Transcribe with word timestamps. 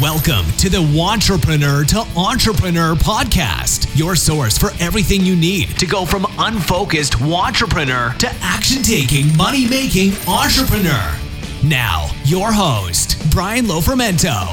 Welcome 0.00 0.46
to 0.58 0.68
the 0.70 0.78
Wantrepreneur 0.78 1.84
to 1.88 1.98
Entrepreneur 2.16 2.94
podcast, 2.94 3.98
your 3.98 4.14
source 4.14 4.56
for 4.56 4.70
everything 4.78 5.22
you 5.22 5.34
need 5.34 5.76
to 5.76 5.86
go 5.86 6.04
from 6.04 6.24
unfocused 6.38 7.14
wantrepreneur 7.14 8.16
to 8.18 8.28
action 8.40 8.84
taking, 8.84 9.36
money 9.36 9.68
making 9.68 10.12
entrepreneur. 10.28 11.12
Now, 11.64 12.08
your 12.24 12.52
host, 12.52 13.20
Brian 13.32 13.64
Lofermento. 13.64 14.46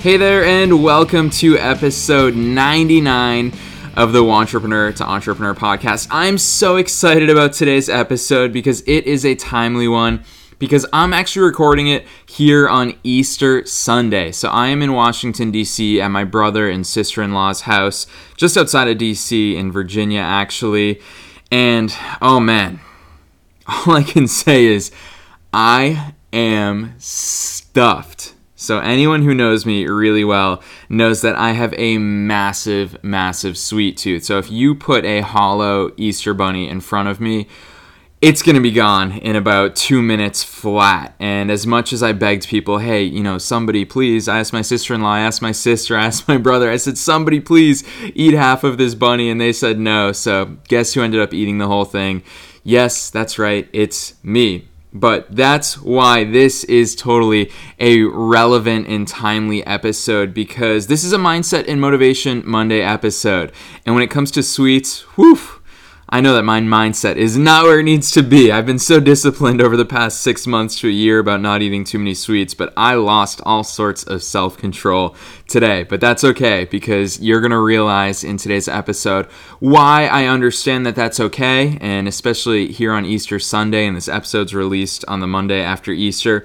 Hey 0.00 0.16
there, 0.16 0.42
and 0.42 0.82
welcome 0.82 1.28
to 1.28 1.58
episode 1.58 2.34
99 2.34 3.52
of 3.98 4.14
the 4.14 4.22
Wantrepreneur 4.22 4.96
to 4.96 5.04
Entrepreneur 5.04 5.54
podcast. 5.54 6.08
I'm 6.10 6.38
so 6.38 6.76
excited 6.76 7.28
about 7.28 7.52
today's 7.52 7.90
episode 7.90 8.50
because 8.54 8.80
it 8.86 9.06
is 9.06 9.26
a 9.26 9.34
timely 9.34 9.88
one 9.88 10.24
because 10.60 10.86
I'm 10.92 11.12
actually 11.12 11.46
recording 11.46 11.88
it 11.88 12.06
here 12.26 12.68
on 12.68 12.94
Easter 13.02 13.66
Sunday. 13.66 14.30
So 14.30 14.48
I 14.50 14.68
am 14.68 14.82
in 14.82 14.92
Washington, 14.92 15.50
D.C. 15.50 16.00
at 16.00 16.08
my 16.08 16.22
brother 16.22 16.68
and 16.68 16.86
sister 16.86 17.22
in 17.22 17.32
law's 17.32 17.62
house, 17.62 18.06
just 18.36 18.56
outside 18.56 18.86
of 18.86 18.98
D.C. 18.98 19.56
in 19.56 19.72
Virginia, 19.72 20.20
actually. 20.20 21.00
And 21.50 21.92
oh 22.22 22.38
man, 22.38 22.78
all 23.66 23.94
I 23.94 24.04
can 24.04 24.28
say 24.28 24.66
is 24.66 24.92
I 25.52 26.14
am 26.32 26.94
stuffed. 26.98 28.34
So, 28.54 28.78
anyone 28.78 29.22
who 29.22 29.34
knows 29.34 29.64
me 29.64 29.86
really 29.86 30.22
well 30.22 30.62
knows 30.90 31.22
that 31.22 31.34
I 31.34 31.52
have 31.52 31.72
a 31.78 31.96
massive, 31.96 33.02
massive 33.02 33.56
sweet 33.56 33.96
tooth. 33.96 34.24
So, 34.24 34.36
if 34.36 34.50
you 34.50 34.74
put 34.74 35.06
a 35.06 35.22
hollow 35.22 35.92
Easter 35.96 36.34
bunny 36.34 36.68
in 36.68 36.80
front 36.80 37.08
of 37.08 37.22
me, 37.22 37.48
it's 38.20 38.42
going 38.42 38.54
to 38.54 38.60
be 38.60 38.70
gone 38.70 39.12
in 39.12 39.34
about 39.34 39.74
two 39.74 40.02
minutes 40.02 40.44
flat. 40.44 41.14
And 41.18 41.50
as 41.50 41.66
much 41.66 41.92
as 41.92 42.02
I 42.02 42.12
begged 42.12 42.48
people, 42.48 42.78
hey, 42.78 43.02
you 43.02 43.22
know, 43.22 43.38
somebody 43.38 43.86
please, 43.86 44.28
I 44.28 44.40
asked 44.40 44.52
my 44.52 44.60
sister 44.60 44.92
in 44.92 45.00
law, 45.00 45.14
I 45.14 45.20
asked 45.20 45.40
my 45.40 45.52
sister, 45.52 45.96
I 45.96 46.04
asked 46.04 46.28
my 46.28 46.36
brother, 46.38 46.70
I 46.70 46.76
said, 46.76 46.98
somebody 46.98 47.40
please 47.40 47.82
eat 48.14 48.34
half 48.34 48.62
of 48.62 48.76
this 48.76 48.94
bunny. 48.94 49.30
And 49.30 49.40
they 49.40 49.52
said 49.52 49.78
no. 49.78 50.12
So 50.12 50.56
guess 50.68 50.92
who 50.92 51.02
ended 51.02 51.20
up 51.20 51.32
eating 51.32 51.58
the 51.58 51.66
whole 51.66 51.86
thing? 51.86 52.22
Yes, 52.62 53.08
that's 53.08 53.38
right, 53.38 53.68
it's 53.72 54.22
me. 54.22 54.68
But 54.92 55.34
that's 55.34 55.78
why 55.78 56.24
this 56.24 56.64
is 56.64 56.96
totally 56.96 57.50
a 57.78 58.02
relevant 58.02 58.88
and 58.88 59.06
timely 59.06 59.64
episode 59.64 60.34
because 60.34 60.88
this 60.88 61.04
is 61.04 61.12
a 61.12 61.16
Mindset 61.16 61.68
and 61.68 61.80
Motivation 61.80 62.42
Monday 62.44 62.82
episode. 62.82 63.52
And 63.86 63.94
when 63.94 64.02
it 64.02 64.10
comes 64.10 64.32
to 64.32 64.42
sweets, 64.42 65.02
whew, 65.14 65.38
I 66.12 66.20
know 66.20 66.34
that 66.34 66.42
my 66.42 66.60
mindset 66.60 67.14
is 67.14 67.38
not 67.38 67.62
where 67.62 67.78
it 67.78 67.84
needs 67.84 68.10
to 68.12 68.24
be. 68.24 68.50
I've 68.50 68.66
been 68.66 68.80
so 68.80 68.98
disciplined 68.98 69.62
over 69.62 69.76
the 69.76 69.84
past 69.84 70.22
six 70.22 70.44
months 70.44 70.80
to 70.80 70.88
a 70.88 70.90
year 70.90 71.20
about 71.20 71.40
not 71.40 71.62
eating 71.62 71.84
too 71.84 72.00
many 72.00 72.14
sweets, 72.14 72.52
but 72.52 72.72
I 72.76 72.94
lost 72.94 73.40
all 73.46 73.62
sorts 73.62 74.02
of 74.02 74.24
self 74.24 74.58
control 74.58 75.14
today. 75.46 75.84
But 75.84 76.00
that's 76.00 76.24
okay 76.24 76.64
because 76.64 77.20
you're 77.20 77.40
going 77.40 77.52
to 77.52 77.60
realize 77.60 78.24
in 78.24 78.38
today's 78.38 78.66
episode 78.66 79.26
why 79.60 80.06
I 80.06 80.24
understand 80.24 80.84
that 80.84 80.96
that's 80.96 81.20
okay. 81.20 81.78
And 81.80 82.08
especially 82.08 82.72
here 82.72 82.92
on 82.92 83.04
Easter 83.04 83.38
Sunday, 83.38 83.86
and 83.86 83.96
this 83.96 84.08
episode's 84.08 84.52
released 84.52 85.04
on 85.06 85.20
the 85.20 85.28
Monday 85.28 85.62
after 85.62 85.92
Easter, 85.92 86.44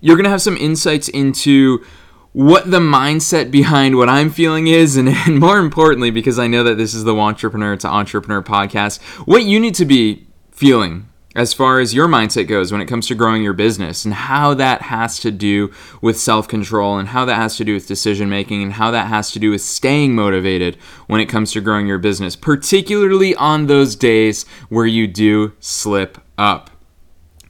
you're 0.00 0.16
going 0.16 0.24
to 0.24 0.30
have 0.30 0.40
some 0.40 0.56
insights 0.56 1.10
into 1.10 1.84
what 2.32 2.70
the 2.70 2.80
mindset 2.80 3.50
behind 3.50 3.96
what 3.96 4.08
I'm 4.08 4.30
feeling 4.30 4.66
is, 4.66 4.96
and, 4.96 5.08
and 5.26 5.38
more 5.38 5.58
importantly, 5.58 6.10
because 6.10 6.38
I 6.38 6.46
know 6.46 6.64
that 6.64 6.76
this 6.76 6.94
is 6.94 7.04
the 7.04 7.14
Wantrepreneur 7.14 7.78
to 7.80 7.88
Entrepreneur 7.88 8.42
podcast, 8.42 9.00
what 9.26 9.44
you 9.44 9.60
need 9.60 9.74
to 9.76 9.84
be 9.84 10.26
feeling 10.50 11.08
as 11.34 11.54
far 11.54 11.80
as 11.80 11.94
your 11.94 12.08
mindset 12.08 12.46
goes 12.46 12.70
when 12.70 12.80
it 12.80 12.86
comes 12.86 13.06
to 13.06 13.14
growing 13.14 13.42
your 13.42 13.54
business 13.54 14.04
and 14.04 14.12
how 14.12 14.52
that 14.54 14.82
has 14.82 15.18
to 15.20 15.30
do 15.30 15.72
with 16.00 16.18
self 16.18 16.46
control 16.46 16.98
and 16.98 17.08
how 17.08 17.24
that 17.24 17.36
has 17.36 17.56
to 17.56 17.64
do 17.64 17.74
with 17.74 17.86
decision 17.86 18.28
making 18.28 18.62
and 18.62 18.74
how 18.74 18.90
that 18.90 19.06
has 19.06 19.30
to 19.30 19.38
do 19.38 19.50
with 19.50 19.62
staying 19.62 20.14
motivated 20.14 20.76
when 21.06 21.20
it 21.20 21.26
comes 21.26 21.52
to 21.52 21.60
growing 21.60 21.86
your 21.86 21.98
business, 21.98 22.36
particularly 22.36 23.34
on 23.36 23.66
those 23.66 23.96
days 23.96 24.44
where 24.68 24.86
you 24.86 25.06
do 25.06 25.52
slip 25.58 26.18
up. 26.36 26.71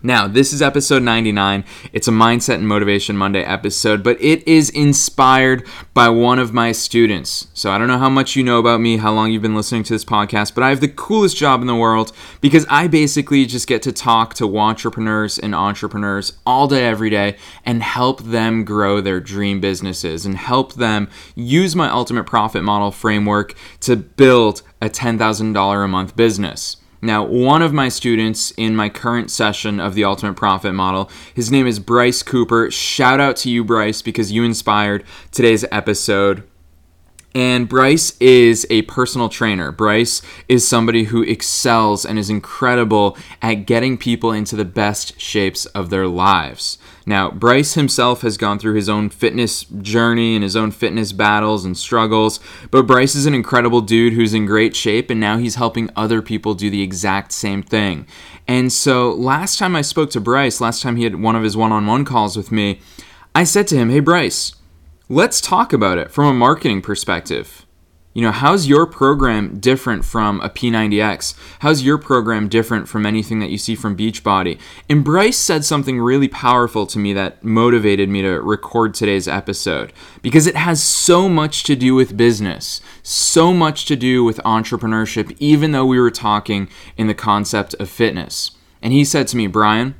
Now, 0.04 0.26
this 0.26 0.52
is 0.52 0.60
episode 0.60 1.04
99. 1.04 1.64
It's 1.92 2.08
a 2.08 2.10
Mindset 2.10 2.56
and 2.56 2.66
Motivation 2.66 3.16
Monday 3.16 3.44
episode, 3.44 4.02
but 4.02 4.20
it 4.20 4.46
is 4.48 4.68
inspired 4.70 5.64
by 5.94 6.08
one 6.08 6.40
of 6.40 6.52
my 6.52 6.72
students. 6.72 7.46
So, 7.54 7.70
I 7.70 7.78
don't 7.78 7.86
know 7.86 7.98
how 7.98 8.08
much 8.08 8.34
you 8.34 8.42
know 8.42 8.58
about 8.58 8.80
me, 8.80 8.96
how 8.96 9.12
long 9.12 9.30
you've 9.30 9.42
been 9.42 9.54
listening 9.54 9.84
to 9.84 9.92
this 9.92 10.04
podcast, 10.04 10.56
but 10.56 10.64
I 10.64 10.70
have 10.70 10.80
the 10.80 10.88
coolest 10.88 11.36
job 11.36 11.60
in 11.60 11.68
the 11.68 11.76
world 11.76 12.10
because 12.40 12.66
I 12.68 12.88
basically 12.88 13.46
just 13.46 13.68
get 13.68 13.80
to 13.82 13.92
talk 13.92 14.34
to 14.34 14.44
wantrepreneurs 14.44 15.38
and 15.40 15.54
entrepreneurs 15.54 16.32
all 16.44 16.66
day, 16.66 16.84
every 16.84 17.10
day, 17.10 17.36
and 17.64 17.80
help 17.80 18.24
them 18.24 18.64
grow 18.64 19.00
their 19.00 19.20
dream 19.20 19.60
businesses 19.60 20.26
and 20.26 20.36
help 20.36 20.74
them 20.74 21.08
use 21.36 21.76
my 21.76 21.88
ultimate 21.88 22.24
profit 22.24 22.64
model 22.64 22.90
framework 22.90 23.54
to 23.78 23.94
build 23.94 24.62
a 24.80 24.90
$10,000 24.90 25.84
a 25.84 25.86
month 25.86 26.16
business. 26.16 26.81
Now, 27.04 27.24
one 27.24 27.62
of 27.62 27.72
my 27.72 27.88
students 27.88 28.52
in 28.56 28.76
my 28.76 28.88
current 28.88 29.28
session 29.28 29.80
of 29.80 29.96
the 29.96 30.04
Ultimate 30.04 30.34
Profit 30.34 30.72
Model, 30.72 31.10
his 31.34 31.50
name 31.50 31.66
is 31.66 31.80
Bryce 31.80 32.22
Cooper. 32.22 32.70
Shout 32.70 33.18
out 33.18 33.34
to 33.38 33.50
you, 33.50 33.64
Bryce, 33.64 34.02
because 34.02 34.30
you 34.30 34.44
inspired 34.44 35.02
today's 35.32 35.64
episode. 35.72 36.44
And 37.34 37.68
Bryce 37.68 38.14
is 38.20 38.66
a 38.68 38.82
personal 38.82 39.28
trainer. 39.28 39.72
Bryce 39.72 40.20
is 40.48 40.68
somebody 40.68 41.04
who 41.04 41.22
excels 41.22 42.04
and 42.04 42.18
is 42.18 42.28
incredible 42.28 43.16
at 43.40 43.66
getting 43.66 43.96
people 43.96 44.32
into 44.32 44.54
the 44.54 44.66
best 44.66 45.18
shapes 45.18 45.64
of 45.66 45.88
their 45.88 46.06
lives. 46.06 46.76
Now, 47.06 47.30
Bryce 47.30 47.74
himself 47.74 48.20
has 48.20 48.36
gone 48.36 48.58
through 48.58 48.74
his 48.74 48.88
own 48.88 49.08
fitness 49.08 49.64
journey 49.64 50.34
and 50.34 50.44
his 50.44 50.54
own 50.54 50.70
fitness 50.70 51.12
battles 51.12 51.64
and 51.64 51.76
struggles, 51.76 52.38
but 52.70 52.86
Bryce 52.86 53.14
is 53.14 53.26
an 53.26 53.34
incredible 53.34 53.80
dude 53.80 54.12
who's 54.12 54.34
in 54.34 54.46
great 54.46 54.76
shape, 54.76 55.10
and 55.10 55.18
now 55.18 55.38
he's 55.38 55.56
helping 55.56 55.90
other 55.96 56.22
people 56.22 56.54
do 56.54 56.70
the 56.70 56.82
exact 56.82 57.32
same 57.32 57.62
thing. 57.62 58.06
And 58.46 58.72
so, 58.72 59.12
last 59.12 59.58
time 59.58 59.74
I 59.74 59.82
spoke 59.82 60.10
to 60.10 60.20
Bryce, 60.20 60.60
last 60.60 60.82
time 60.82 60.96
he 60.96 61.04
had 61.04 61.20
one 61.20 61.34
of 61.34 61.42
his 61.42 61.56
one 61.56 61.72
on 61.72 61.86
one 61.86 62.04
calls 62.04 62.36
with 62.36 62.52
me, 62.52 62.80
I 63.34 63.44
said 63.44 63.66
to 63.68 63.76
him, 63.76 63.90
Hey, 63.90 64.00
Bryce, 64.00 64.54
let's 65.08 65.40
talk 65.40 65.72
about 65.72 65.98
it 65.98 66.10
from 66.10 66.26
a 66.26 66.34
marketing 66.34 66.82
perspective. 66.82 67.66
You 68.14 68.20
know, 68.20 68.30
how's 68.30 68.66
your 68.66 68.84
program 68.84 69.58
different 69.58 70.04
from 70.04 70.38
a 70.42 70.50
P90X? 70.50 71.34
How's 71.60 71.82
your 71.82 71.96
program 71.96 72.46
different 72.46 72.86
from 72.86 73.06
anything 73.06 73.40
that 73.40 73.48
you 73.48 73.56
see 73.56 73.74
from 73.74 73.96
Beachbody? 73.96 74.60
And 74.86 75.02
Bryce 75.02 75.38
said 75.38 75.64
something 75.64 75.98
really 75.98 76.28
powerful 76.28 76.86
to 76.88 76.98
me 76.98 77.14
that 77.14 77.42
motivated 77.42 78.10
me 78.10 78.20
to 78.20 78.40
record 78.42 78.92
today's 78.92 79.26
episode 79.26 79.94
because 80.20 80.46
it 80.46 80.56
has 80.56 80.82
so 80.82 81.26
much 81.26 81.62
to 81.64 81.74
do 81.74 81.94
with 81.94 82.16
business, 82.18 82.82
so 83.02 83.54
much 83.54 83.86
to 83.86 83.96
do 83.96 84.22
with 84.24 84.36
entrepreneurship, 84.44 85.34
even 85.38 85.72
though 85.72 85.86
we 85.86 85.98
were 85.98 86.10
talking 86.10 86.68
in 86.98 87.06
the 87.06 87.14
concept 87.14 87.74
of 87.80 87.88
fitness. 87.88 88.50
And 88.82 88.92
he 88.92 89.06
said 89.06 89.26
to 89.28 89.38
me, 89.38 89.46
Brian, 89.46 89.94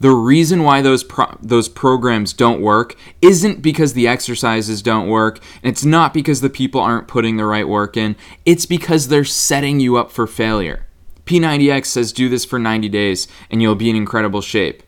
the 0.00 0.10
reason 0.10 0.62
why 0.62 0.80
those 0.80 1.02
pro- 1.02 1.36
those 1.40 1.68
programs 1.68 2.32
don't 2.32 2.60
work 2.60 2.94
isn't 3.20 3.62
because 3.62 3.94
the 3.94 4.06
exercises 4.06 4.80
don't 4.80 5.08
work 5.08 5.40
and 5.62 5.72
it's 5.72 5.84
not 5.84 6.14
because 6.14 6.40
the 6.40 6.50
people 6.50 6.80
aren't 6.80 7.08
putting 7.08 7.36
the 7.36 7.44
right 7.44 7.66
work 7.66 7.96
in. 7.96 8.16
It's 8.44 8.66
because 8.66 9.08
they're 9.08 9.24
setting 9.24 9.80
you 9.80 9.96
up 9.96 10.12
for 10.12 10.26
failure. 10.26 10.86
P90x 11.24 11.86
says 11.86 12.12
do 12.12 12.28
this 12.28 12.44
for 12.44 12.58
90 12.58 12.88
days 12.88 13.26
and 13.50 13.60
you'll 13.60 13.74
be 13.74 13.90
in 13.90 13.96
incredible 13.96 14.40
shape. 14.40 14.82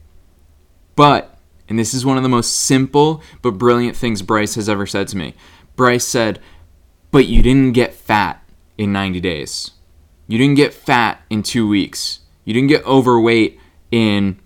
But 0.94 1.37
and 1.69 1.78
this 1.78 1.93
is 1.93 2.06
one 2.06 2.16
of 2.16 2.22
the 2.22 2.28
most 2.28 2.54
simple 2.54 3.22
but 3.43 3.53
brilliant 3.53 3.97
things 3.97 4.22
bryce 4.22 4.54
has 4.54 4.69
ever 4.69 4.87
said 4.87 5.09
to 5.09 5.16
me. 5.16 5.34
Bryce 5.75 6.06
said 6.06 6.38
but 7.10 7.26
you 7.26 7.43
didn't 7.43 7.72
get 7.72 7.94
fat 7.94 8.44
in 8.78 8.93
90 8.93 9.20
days. 9.20 9.72
You 10.28 10.38
didn't 10.38 10.54
get 10.54 10.72
fat 10.72 11.20
in 11.28 11.43
two 11.43 11.66
weeks. 11.66 12.20
You 12.44 12.54
didn't 12.54 12.69
get 12.69 12.87
overweight 12.87 13.59
in 13.91 14.38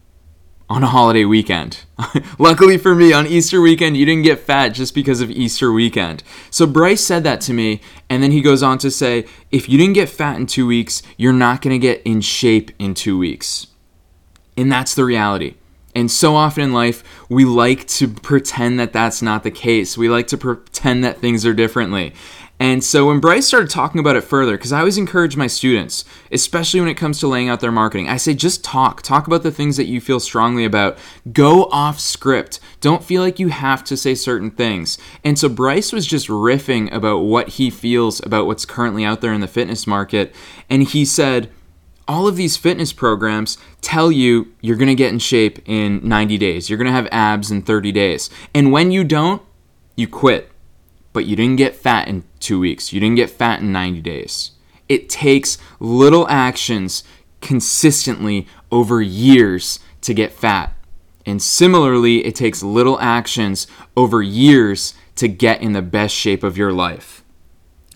on 0.68 0.82
a 0.82 0.86
holiday 0.86 1.24
weekend. 1.24 1.80
Luckily 2.38 2.78
for 2.78 2.94
me, 2.94 3.12
on 3.12 3.26
Easter 3.26 3.60
weekend, 3.60 3.96
you 3.96 4.06
didn't 4.06 4.24
get 4.24 4.40
fat 4.40 4.70
just 4.70 4.94
because 4.94 5.20
of 5.20 5.30
Easter 5.30 5.72
weekend. 5.72 6.22
So 6.50 6.66
Bryce 6.66 7.04
said 7.04 7.24
that 7.24 7.40
to 7.42 7.52
me, 7.52 7.80
and 8.08 8.22
then 8.22 8.30
he 8.30 8.40
goes 8.40 8.62
on 8.62 8.78
to 8.78 8.90
say, 8.90 9.26
if 9.50 9.68
you 9.68 9.76
didn't 9.76 9.94
get 9.94 10.08
fat 10.08 10.36
in 10.36 10.46
two 10.46 10.66
weeks, 10.66 11.02
you're 11.16 11.32
not 11.32 11.62
to 11.62 11.78
get 11.78 12.02
in 12.04 12.20
shape 12.20 12.70
in 12.78 12.94
two 12.94 13.18
weeks. 13.18 13.66
And 14.56 14.70
that's 14.70 14.94
the 14.94 15.04
reality. 15.04 15.54
And 15.94 16.10
so 16.10 16.34
often 16.34 16.64
in 16.64 16.72
life, 16.72 17.04
we 17.28 17.44
like 17.44 17.86
to 17.86 18.08
pretend 18.08 18.80
that 18.80 18.92
that's 18.92 19.22
not 19.22 19.44
the 19.44 19.50
case. 19.50 19.96
We 19.96 20.08
like 20.08 20.26
to 20.28 20.38
pretend 20.38 21.04
that 21.04 21.18
things 21.18 21.46
are 21.46 21.54
differently. 21.54 22.14
And 22.64 22.82
so 22.82 23.08
when 23.08 23.20
Bryce 23.20 23.46
started 23.46 23.68
talking 23.68 23.98
about 23.98 24.16
it 24.16 24.22
further, 24.22 24.56
because 24.56 24.72
I 24.72 24.78
always 24.78 24.96
encourage 24.96 25.36
my 25.36 25.46
students, 25.46 26.02
especially 26.32 26.80
when 26.80 26.88
it 26.88 26.96
comes 26.96 27.20
to 27.20 27.28
laying 27.28 27.50
out 27.50 27.60
their 27.60 27.70
marketing, 27.70 28.08
I 28.08 28.16
say 28.16 28.32
just 28.32 28.64
talk. 28.64 29.02
Talk 29.02 29.26
about 29.26 29.42
the 29.42 29.50
things 29.50 29.76
that 29.76 29.84
you 29.84 30.00
feel 30.00 30.18
strongly 30.18 30.64
about. 30.64 30.96
Go 31.30 31.64
off 31.64 32.00
script. 32.00 32.60
Don't 32.80 33.04
feel 33.04 33.20
like 33.20 33.38
you 33.38 33.48
have 33.48 33.84
to 33.84 33.98
say 33.98 34.14
certain 34.14 34.50
things. 34.50 34.96
And 35.22 35.38
so 35.38 35.50
Bryce 35.50 35.92
was 35.92 36.06
just 36.06 36.28
riffing 36.28 36.90
about 36.90 37.18
what 37.18 37.50
he 37.50 37.68
feels 37.68 38.24
about 38.24 38.46
what's 38.46 38.64
currently 38.64 39.04
out 39.04 39.20
there 39.20 39.34
in 39.34 39.42
the 39.42 39.46
fitness 39.46 39.86
market. 39.86 40.34
And 40.70 40.84
he 40.84 41.04
said, 41.04 41.50
all 42.08 42.26
of 42.26 42.36
these 42.36 42.56
fitness 42.56 42.94
programs 42.94 43.58
tell 43.82 44.10
you 44.10 44.54
you're 44.62 44.78
going 44.78 44.88
to 44.88 44.94
get 44.94 45.12
in 45.12 45.18
shape 45.18 45.58
in 45.66 46.00
90 46.02 46.38
days. 46.38 46.70
You're 46.70 46.78
going 46.78 46.86
to 46.86 46.92
have 46.92 47.08
abs 47.12 47.50
in 47.50 47.60
30 47.60 47.92
days. 47.92 48.30
And 48.54 48.72
when 48.72 48.90
you 48.90 49.04
don't, 49.04 49.42
you 49.96 50.08
quit. 50.08 50.50
But 51.14 51.24
you 51.24 51.34
didn't 51.34 51.56
get 51.56 51.74
fat 51.74 52.08
in 52.08 52.24
two 52.40 52.60
weeks. 52.60 52.92
You 52.92 53.00
didn't 53.00 53.16
get 53.16 53.30
fat 53.30 53.60
in 53.60 53.72
90 53.72 54.02
days. 54.02 54.50
It 54.86 55.08
takes 55.08 55.56
little 55.80 56.28
actions 56.28 57.02
consistently 57.40 58.46
over 58.70 59.00
years 59.00 59.78
to 60.02 60.12
get 60.12 60.32
fat. 60.32 60.74
And 61.24 61.40
similarly, 61.40 62.26
it 62.26 62.34
takes 62.34 62.62
little 62.62 63.00
actions 63.00 63.66
over 63.96 64.20
years 64.20 64.92
to 65.16 65.28
get 65.28 65.62
in 65.62 65.72
the 65.72 65.80
best 65.80 66.14
shape 66.14 66.42
of 66.42 66.58
your 66.58 66.72
life. 66.72 67.24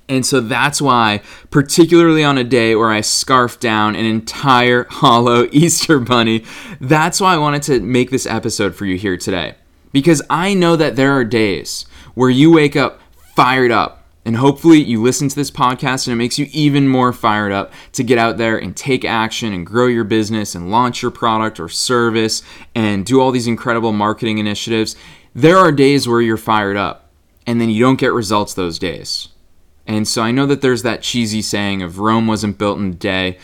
And 0.09 0.25
so 0.25 0.41
that's 0.41 0.81
why, 0.81 1.21
particularly 1.51 2.25
on 2.25 2.39
a 2.39 2.45
day 2.45 2.75
where 2.75 2.91
I 2.91 3.03
scarf 3.03 3.61
down 3.61 3.95
an 3.95 4.07
entire 4.07 4.85
hollow 4.91 5.49
Easter 5.53 5.99
bunny, 5.99 6.45
that's 6.81 7.21
why 7.21 7.35
I 7.35 7.39
wanted 7.39 7.63
to 7.65 7.81
make 7.81 8.11
this 8.11 8.25
episode 8.27 8.75
for 8.75 8.87
you 8.87 8.97
here 8.97 9.19
today. 9.19 9.57
Because 9.93 10.23
I 10.31 10.55
know 10.55 10.77
that 10.77 10.97
there 10.97 11.13
are 11.13 11.25
days 11.25 11.85
where 12.15 12.31
you 12.31 12.51
wake 12.53 12.77
up 12.77 13.01
fired 13.39 13.71
up. 13.71 14.03
And 14.25 14.37
hopefully, 14.37 14.83
you 14.83 15.01
listen 15.01 15.29
to 15.29 15.37
this 15.37 15.53
podcast 15.53 16.09
and 16.09 16.13
it 16.13 16.17
makes 16.17 16.41
you 16.41 16.49
even 16.51 16.89
more 16.89 17.13
fired 17.13 17.53
up 17.53 17.73
to 17.93 18.03
get 18.03 18.19
out 18.19 18.37
there 18.37 18.59
and 18.59 18.77
take 18.77 19.05
action 19.05 19.53
and 19.53 19.65
grow 19.65 19.87
your 19.87 20.03
business 20.03 20.57
and 20.57 20.73
launch 20.73 21.03
your 21.03 21.13
product 21.13 21.61
or 21.61 21.69
service 21.69 22.43
and 22.75 23.07
do 23.07 23.21
all 23.21 23.31
these 23.31 23.47
incredible 23.47 23.93
marketing 23.93 24.39
initiatives. 24.39 24.97
There 25.37 25.57
are 25.57 25.71
days 25.71 26.09
where 26.09 26.21
you're 26.21 26.37
fired 26.37 26.77
up 26.77 27.13
and 27.47 27.61
then 27.61 27.71
you 27.71 27.81
don't 27.81 28.01
get 28.01 28.13
results 28.13 28.55
those 28.55 28.77
days. 28.77 29.29
And 29.87 30.09
so 30.09 30.21
I 30.21 30.33
know 30.33 30.47
that 30.47 30.63
there's 30.63 30.83
that 30.83 31.03
cheesy 31.03 31.41
saying 31.41 31.81
of 31.81 32.01
Rome 32.01 32.27
wasn't 32.27 32.59
built 32.59 32.81
in 32.81 32.91
a 32.91 32.95
day, 32.95 33.39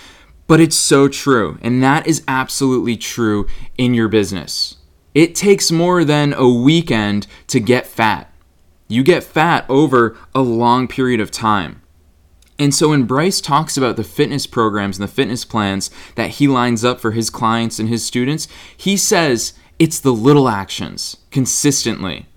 but 0.49 0.59
it's 0.59 0.75
so 0.75 1.07
true. 1.07 1.57
And 1.63 1.85
that 1.85 2.09
is 2.09 2.25
absolutely 2.27 2.97
true 2.97 3.47
in 3.79 3.95
your 3.95 4.09
business. 4.09 4.79
It 5.15 5.37
takes 5.37 5.71
more 5.71 6.05
than 6.05 6.33
a 6.33 6.49
weekend 6.49 7.29
to 7.47 7.61
get 7.61 7.87
fat. 7.87 8.34
You 8.89 9.03
get 9.03 9.25
fat 9.25 9.65
over 9.69 10.17
a 10.35 10.43
long 10.43 10.89
period 10.89 11.21
of 11.21 11.31
time. 11.31 11.83
And 12.59 12.75
so 12.75 12.91
when 12.91 13.05
Bryce 13.05 13.41
talks 13.41 13.77
about 13.77 13.97
the 13.97 14.05
fitness 14.05 14.47
programs 14.47 14.99
and 14.99 15.09
the 15.09 15.13
fitness 15.13 15.45
plans 15.45 15.91
that 16.15 16.31
he 16.31 16.47
lines 16.47 16.85
up 16.85 17.01
for 17.01 17.11
his 17.11 17.31
clients 17.31 17.79
and 17.79 17.89
his 17.89 18.05
students, 18.05 18.47
he 18.77 18.97
says 18.97 19.55
it's 19.79 19.99
the 19.99 20.13
little 20.13 20.49
actions 20.49 21.17
consistently 21.33 22.29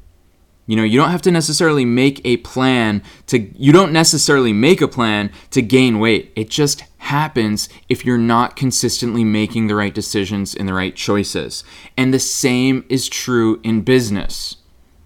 you 0.67 0.75
know, 0.75 0.83
you 0.83 0.99
don't 0.99 1.11
have 1.11 1.21
to 1.23 1.31
necessarily 1.31 1.85
make 1.85 2.23
a 2.25 2.37
plan 2.37 3.01
to, 3.27 3.39
you 3.57 3.71
don't 3.71 3.93
necessarily 3.93 4.51
make 4.51 4.81
a 4.81 4.87
plan 4.87 5.31
to 5.51 5.61
gain 5.61 5.97
weight. 5.97 6.33
It 6.35 6.49
just 6.49 6.83
happens 6.97 7.69
if 7.87 8.05
you're 8.05 8.17
not 8.17 8.57
consistently 8.57 9.23
making 9.23 9.67
the 9.67 9.75
right 9.75 9.95
decisions 9.95 10.53
and 10.53 10.67
the 10.67 10.73
right 10.73 10.93
choices. 10.93 11.63
And 11.95 12.13
the 12.13 12.19
same 12.19 12.85
is 12.89 13.07
true 13.07 13.61
in 13.63 13.81
business. 13.81 14.57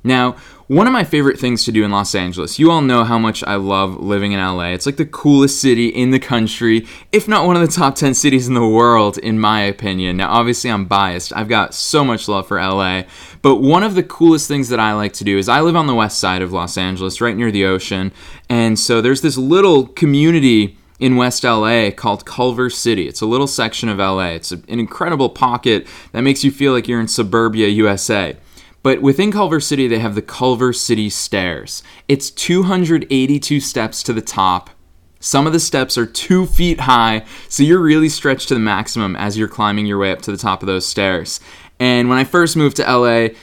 Now, 0.03 0.35
one 0.71 0.88
of 0.88 0.94
my 0.94 1.03
favorite 1.03 1.38
things 1.38 1.65
to 1.65 1.71
do 1.73 1.83
in 1.83 1.91
Los 1.91 2.15
Angeles, 2.15 2.57
you 2.57 2.71
all 2.71 2.79
know 2.79 3.03
how 3.03 3.19
much 3.19 3.44
I 3.44 3.56
love 3.56 3.97
living 3.97 4.31
in 4.31 4.39
LA. 4.39 4.68
It's 4.68 4.85
like 4.85 4.95
the 4.95 5.06
coolest 5.06 5.59
city 5.59 5.89
in 5.89 6.12
the 6.12 6.19
country, 6.19 6.88
if 7.12 7.27
not 7.27 7.45
one 7.45 7.57
of 7.57 7.62
the 7.62 7.68
top 7.68 7.95
10 7.95 8.13
cities 8.13 8.47
in 8.47 8.53
the 8.53 8.65
world, 8.65 9.18
in 9.18 9.38
my 9.38 9.63
opinion. 9.63 10.15
Now, 10.15 10.31
obviously, 10.31 10.71
I'm 10.71 10.85
biased. 10.85 11.35
I've 11.35 11.50
got 11.50 11.73
so 11.73 12.06
much 12.06 12.29
love 12.29 12.47
for 12.47 12.57
LA. 12.57 13.03
But 13.41 13.57
one 13.57 13.83
of 13.83 13.95
the 13.95 14.03
coolest 14.03 14.47
things 14.47 14.69
that 14.69 14.79
I 14.79 14.94
like 14.94 15.12
to 15.15 15.25
do 15.25 15.38
is 15.38 15.50
I 15.50 15.59
live 15.59 15.75
on 15.75 15.88
the 15.88 15.94
west 15.94 16.19
side 16.19 16.41
of 16.41 16.53
Los 16.53 16.77
Angeles, 16.77 17.19
right 17.19 17.35
near 17.35 17.51
the 17.51 17.65
ocean. 17.65 18.13
And 18.47 18.79
so 18.79 19.01
there's 19.01 19.19
this 19.19 19.38
little 19.38 19.88
community 19.88 20.77
in 21.01 21.18
West 21.18 21.44
LA 21.44 21.91
called 21.91 22.25
Culver 22.25 22.69
City. 22.69 23.09
It's 23.09 23.19
a 23.19 23.25
little 23.25 23.47
section 23.47 23.89
of 23.89 23.97
LA. 23.97 24.35
It's 24.35 24.53
an 24.53 24.63
incredible 24.68 25.27
pocket 25.27 25.85
that 26.13 26.21
makes 26.21 26.45
you 26.45 26.51
feel 26.51 26.71
like 26.71 26.88
you're 26.88 27.01
in 27.01 27.09
suburbia, 27.09 27.68
USA. 27.68 28.38
But 28.83 29.01
within 29.01 29.31
Culver 29.31 29.60
City, 29.60 29.88
they 29.88 30.00
have 30.00 30.16
the 30.16 30.22
Culver 30.22 30.74
City 30.74 31.10
Stairs. 31.10 31.83
It's 32.07 32.31
282 32.31 33.60
steps 33.60 34.01
to 34.04 34.13
the 34.13 34.22
top. 34.22 34.72
Some 35.19 35.45
of 35.45 35.54
the 35.54 35.60
steps 35.60 36.00
are 36.00 36.07
two 36.07 36.48
feet 36.48 36.80
high, 36.80 37.24
so 37.48 37.62
you're 37.62 37.80
really 37.80 38.10
stretched 38.10 38.48
to 38.48 38.56
the 38.56 38.60
maximum 38.60 39.16
as 39.16 39.38
you're 39.38 39.48
climbing 39.48 39.86
your 39.86 40.00
way 40.00 40.12
up 40.12 40.24
to 40.24 40.31
the 40.31 40.38
top 40.38 40.63
of 40.63 40.68
those 40.68 40.88
stairs. 40.88 41.39
And 41.80 42.10
when 42.10 42.18
I 42.18 42.24
first 42.24 42.57
moved 42.57 42.78
to 42.78 42.83
LA, 42.83 43.36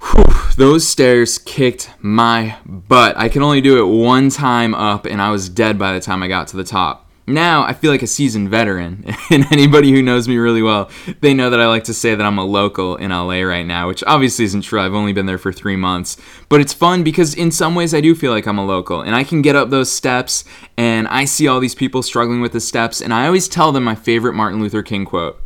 whew, 0.00 0.24
those 0.56 0.86
stairs 0.86 1.38
kicked 1.38 1.92
my 1.98 2.56
butt. 2.64 3.16
I 3.16 3.28
could 3.28 3.42
only 3.42 3.60
do 3.60 3.82
it 3.82 3.88
one 3.88 4.30
time 4.30 4.72
up, 4.72 5.04
and 5.04 5.20
I 5.20 5.30
was 5.30 5.48
dead 5.48 5.80
by 5.80 5.92
the 5.92 6.00
time 6.00 6.22
I 6.22 6.28
got 6.28 6.46
to 6.48 6.56
the 6.56 6.62
top. 6.62 7.09
Now 7.32 7.62
I 7.62 7.74
feel 7.74 7.92
like 7.92 8.02
a 8.02 8.08
seasoned 8.08 8.48
veteran, 8.48 9.04
and 9.30 9.46
anybody 9.52 9.92
who 9.92 10.02
knows 10.02 10.26
me 10.26 10.36
really 10.36 10.62
well, 10.62 10.90
they 11.20 11.32
know 11.32 11.48
that 11.50 11.60
I 11.60 11.66
like 11.66 11.84
to 11.84 11.94
say 11.94 12.14
that 12.14 12.24
I'm 12.24 12.38
a 12.38 12.44
local 12.44 12.96
in 12.96 13.10
LA 13.10 13.42
right 13.42 13.66
now, 13.66 13.86
which 13.86 14.02
obviously 14.06 14.44
isn't 14.46 14.62
true. 14.62 14.80
I've 14.80 14.94
only 14.94 15.12
been 15.12 15.26
there 15.26 15.38
for 15.38 15.52
three 15.52 15.76
months, 15.76 16.16
but 16.48 16.60
it's 16.60 16.72
fun 16.72 17.04
because 17.04 17.34
in 17.34 17.52
some 17.52 17.74
ways 17.74 17.94
I 17.94 18.00
do 18.00 18.14
feel 18.14 18.32
like 18.32 18.46
I'm 18.46 18.58
a 18.58 18.66
local, 18.66 19.00
and 19.00 19.14
I 19.14 19.22
can 19.22 19.42
get 19.42 19.56
up 19.56 19.70
those 19.70 19.92
steps, 19.92 20.44
and 20.76 21.06
I 21.08 21.24
see 21.24 21.46
all 21.46 21.60
these 21.60 21.74
people 21.74 22.02
struggling 22.02 22.40
with 22.40 22.52
the 22.52 22.60
steps, 22.60 23.00
and 23.00 23.14
I 23.14 23.26
always 23.26 23.48
tell 23.48 23.70
them 23.70 23.84
my 23.84 23.94
favorite 23.94 24.34
Martin 24.34 24.60
Luther 24.60 24.82
King 24.82 25.04
quote. 25.04 25.40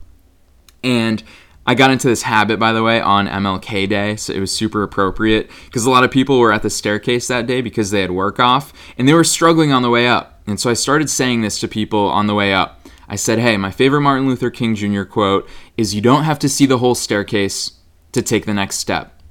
And 0.82 1.22
I 1.66 1.74
got 1.74 1.90
into 1.90 2.08
this 2.08 2.22
habit, 2.22 2.58
by 2.58 2.72
the 2.72 2.82
way, 2.82 3.00
on 3.00 3.26
MLK 3.26 3.88
Day, 3.88 4.16
so 4.16 4.32
it 4.32 4.40
was 4.40 4.52
super 4.52 4.82
appropriate 4.82 5.50
because 5.64 5.86
a 5.86 5.90
lot 5.90 6.04
of 6.04 6.10
people 6.10 6.38
were 6.38 6.52
at 6.52 6.62
the 6.62 6.70
staircase 6.70 7.28
that 7.28 7.46
day 7.46 7.62
because 7.62 7.90
they 7.90 8.02
had 8.02 8.10
work 8.10 8.38
off 8.38 8.72
and 8.98 9.08
they 9.08 9.14
were 9.14 9.24
struggling 9.24 9.72
on 9.72 9.82
the 9.82 9.90
way 9.90 10.06
up. 10.06 10.33
And 10.46 10.60
so 10.60 10.70
I 10.70 10.74
started 10.74 11.08
saying 11.08 11.40
this 11.40 11.58
to 11.60 11.68
people 11.68 12.06
on 12.06 12.26
the 12.26 12.34
way 12.34 12.52
up. 12.52 12.86
I 13.08 13.16
said, 13.16 13.38
hey, 13.38 13.56
my 13.56 13.70
favorite 13.70 14.00
Martin 14.00 14.26
Luther 14.26 14.50
King 14.50 14.74
Jr. 14.74 15.04
quote 15.04 15.48
is 15.76 15.94
You 15.94 16.00
don't 16.00 16.24
have 16.24 16.38
to 16.40 16.48
see 16.48 16.66
the 16.66 16.78
whole 16.78 16.94
staircase 16.94 17.72
to 18.12 18.22
take 18.22 18.46
the 18.46 18.54
next 18.54 18.76
step. 18.76 19.22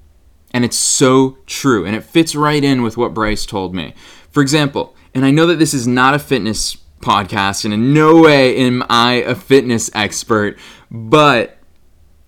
And 0.51 0.63
it's 0.63 0.77
so 0.77 1.37
true, 1.47 1.83
and 1.85 1.95
it 1.95 2.03
fits 2.03 2.35
right 2.35 2.63
in 2.63 2.83
with 2.83 2.95
what 2.95 3.13
Bryce 3.13 3.45
told 3.45 3.73
me. 3.73 3.95
For 4.29 4.41
example, 4.41 4.95
and 5.15 5.25
I 5.25 5.31
know 5.31 5.47
that 5.47 5.57
this 5.57 5.73
is 5.73 5.87
not 5.87 6.13
a 6.13 6.19
fitness 6.19 6.77
podcast, 7.01 7.65
and 7.65 7.73
in 7.73 7.93
no 7.93 8.21
way 8.21 8.55
am 8.57 8.83
I 8.87 9.13
a 9.13 9.33
fitness 9.33 9.89
expert, 9.95 10.59
but 10.91 11.57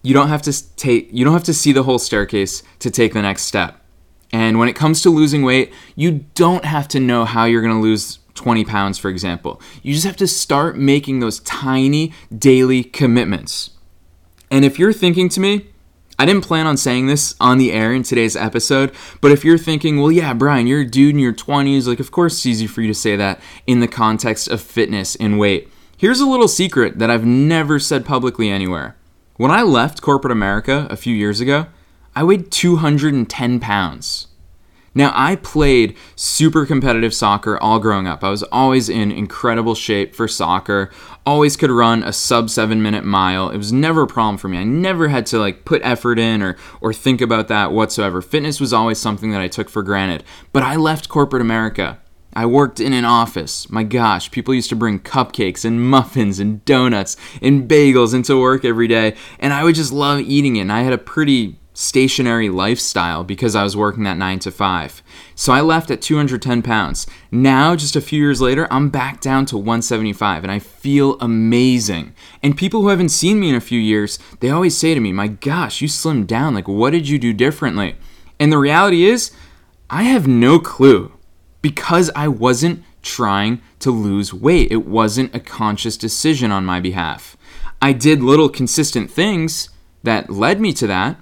you 0.02 0.14
don't 0.14 0.30
have 0.30 0.42
to 0.44 0.76
take 0.76 1.10
you 1.12 1.24
don't 1.24 1.34
have 1.34 1.44
to 1.44 1.54
see 1.54 1.72
the 1.72 1.84
whole 1.84 2.00
staircase 2.00 2.64
to 2.80 2.90
take 2.90 3.14
the 3.14 3.22
next 3.22 3.44
step. 3.44 3.82
And 4.32 4.60
when 4.60 4.68
it 4.68 4.76
comes 4.76 5.02
to 5.04 5.10
losing 5.10 5.44
weight, 5.44 5.72
you 5.96 6.26
don't 6.34 6.66
have 6.66 6.88
to 6.90 7.00
know 7.00 7.26
how 7.26 7.46
you're 7.46 7.62
going 7.62 7.74
to 7.74 7.80
lose 7.82 8.20
20 8.36 8.66
pounds, 8.66 8.98
for 8.98 9.10
example. 9.10 9.62
You 9.82 9.94
just 9.94 10.06
have 10.06 10.18
to 10.18 10.28
start 10.28 10.78
making 10.78 11.20
those 11.20 11.40
tiny 11.42 12.14
daily 12.38 12.84
commitments. 12.84 13.72
And 14.52 14.64
if 14.64 14.78
you're 14.78 14.94
thinking 14.94 15.30
to 15.30 15.40
me, 15.40 15.68
I 16.18 16.26
didn't 16.26 16.46
plan 16.46 16.66
on 16.66 16.78
saying 16.78 17.08
this 17.08 17.36
on 17.42 17.58
the 17.58 17.74
air 17.74 17.92
in 17.92 18.04
today's 18.04 18.38
episode, 18.38 18.94
but 19.20 19.32
if 19.32 19.44
you're 19.44 19.58
thinking, 19.58 20.00
well, 20.00 20.12
yeah, 20.12 20.34
Brian, 20.34 20.66
you're 20.66 20.82
a 20.82 20.90
dude 20.90 21.16
in 21.16 21.20
your 21.20 21.34
20s, 21.34 21.88
like, 21.88 22.00
of 22.00 22.12
course 22.12 22.36
it's 22.36 22.46
easy 22.46 22.68
for 22.68 22.82
you 22.82 22.88
to 22.88 22.94
say 22.94 23.18
that 23.18 23.42
in 23.68 23.82
the 23.82 23.88
context 23.88 24.48
of 24.48 24.62
fitness 24.62 25.18
and 25.18 25.38
weight. 25.38 25.70
Here's 25.98 26.22
a 26.22 26.26
little 26.26 26.48
secret 26.48 27.00
that 27.00 27.10
I've 27.10 27.26
never 27.26 27.80
said 27.80 28.06
publicly 28.06 28.50
anywhere. 28.50 28.96
When 29.36 29.52
I 29.52 29.64
left 29.64 30.02
corporate 30.02 30.32
America 30.32 30.88
a 30.90 30.96
few 30.96 31.14
years 31.14 31.42
ago, 31.42 31.68
I 32.16 32.24
weighed 32.24 32.50
210 32.50 33.60
pounds. 33.60 34.28
Now, 34.96 35.12
I 35.14 35.36
played 35.36 35.96
super 36.16 36.66
competitive 36.66 37.14
soccer 37.14 37.62
all 37.62 37.80
growing 37.80 38.08
up. 38.08 38.24
I 38.24 38.30
was 38.30 38.44
always 38.44 38.90
in 38.90 39.12
incredible 39.12 39.76
shape 39.76 40.16
for 40.16 40.28
soccer, 40.28 40.90
always 41.26 41.58
could 41.58 41.70
run 41.70 42.02
a 42.02 42.14
sub 42.14 42.50
seven 42.50 42.82
minute 42.82 43.04
mile. 43.04 43.50
It 43.50 43.58
was 43.58 43.74
never 43.74 44.04
a 44.04 44.08
problem 44.08 44.38
for 44.38 44.48
me. 44.48 44.58
I 44.58 44.64
never 44.64 45.10
had 45.10 45.26
to 45.28 45.40
like 45.40 45.66
put 45.66 45.82
effort 45.84 46.18
in 46.18 46.42
or, 46.42 46.56
or 46.82 46.94
think 46.94 47.22
about 47.22 47.50
that 47.50 47.72
whatsoever. 47.72 48.22
Fitness 48.22 48.60
was 48.60 48.74
always 48.74 48.98
something 48.98 49.32
that 49.32 49.42
I 49.42 49.50
took 49.50 49.70
for 49.70 49.84
granted. 49.84 50.24
But 50.54 50.64
I 50.64 50.78
left 50.78 51.10
corporate 51.10 51.42
America 51.42 52.00
I 52.36 52.46
worked 52.46 52.82
in 52.82 52.92
an 52.92 53.06
office. 53.06 53.70
My 53.70 53.84
gosh, 53.84 54.30
people 54.30 54.54
used 54.54 54.68
to 54.70 54.76
bring 54.76 55.00
cupcakes 55.00 55.64
and 55.64 55.90
muffins 55.90 56.38
and 56.38 56.64
donuts 56.66 57.16
and 57.42 57.70
bagels 57.70 58.14
into 58.14 58.38
work 58.40 58.66
every 58.66 58.90
day, 58.90 59.16
and 59.40 59.54
I 59.54 59.64
would 59.64 59.76
just 59.76 59.94
love 59.94 60.20
eating 60.20 60.58
it. 60.58 60.62
And 60.62 60.72
I 60.72 60.82
had 60.82 60.92
a 60.92 60.98
pretty 60.98 61.58
stationary 61.76 62.50
lifestyle 62.50 63.24
because 63.24 63.56
I 63.56 63.64
was 63.64 63.78
working 63.78 64.04
that 64.04 64.18
9 64.18 64.40
to 64.40 64.52
5. 64.52 65.04
So 65.36 65.54
I 65.54 65.62
left 65.62 65.92
at 65.92 66.02
210 66.02 66.62
pounds. 66.62 67.06
Now, 67.30 67.76
just 67.76 67.96
a 67.96 68.02
few 68.02 68.20
years 68.20 68.42
later, 68.42 68.68
I'm 68.72 68.90
back 68.90 69.20
down 69.22 69.46
to 69.48 69.58
175 69.58 70.44
and 70.44 70.52
I 70.52 70.60
feel 70.60 71.20
amazing. 71.20 72.16
And 72.42 72.58
people 72.58 72.82
who 72.82 72.88
haven't 72.88 73.10
seen 73.10 73.40
me 73.40 73.50
in 73.50 73.56
a 73.56 73.62
few 73.62 73.80
years, 73.80 74.18
they 74.40 74.50
always 74.50 74.78
say 74.78 74.94
to 74.94 75.00
me, 75.00 75.12
My 75.12 75.28
gosh, 75.28 75.82
you 75.82 75.88
slimmed 75.88 76.28
down. 76.28 76.56
Like, 76.56 76.68
what 76.68 76.92
did 76.92 77.10
you 77.10 77.20
do 77.20 77.34
differently? 77.34 77.98
And 78.40 78.52
the 78.52 78.58
reality 78.58 79.06
is, 79.06 79.32
I 79.90 80.04
have 80.04 80.28
no 80.28 80.60
clue 80.60 81.12
because 81.62 82.10
I 82.16 82.28
wasn't 82.30 82.84
trying 83.02 83.62
to 83.80 83.92
lose 83.92 84.34
weight. 84.34 84.72
It 84.72 84.88
wasn't 84.88 85.36
a 85.36 85.40
conscious 85.40 85.98
decision 85.98 86.52
on 86.52 86.66
my 86.66 86.80
behalf. 86.80 87.38
I 87.82 87.92
did 87.92 88.24
little 88.24 88.50
consistent 88.50 89.12
things 89.12 89.70
that 90.04 90.30
led 90.30 90.60
me 90.62 90.74
to 90.74 90.88
that. 90.88 91.18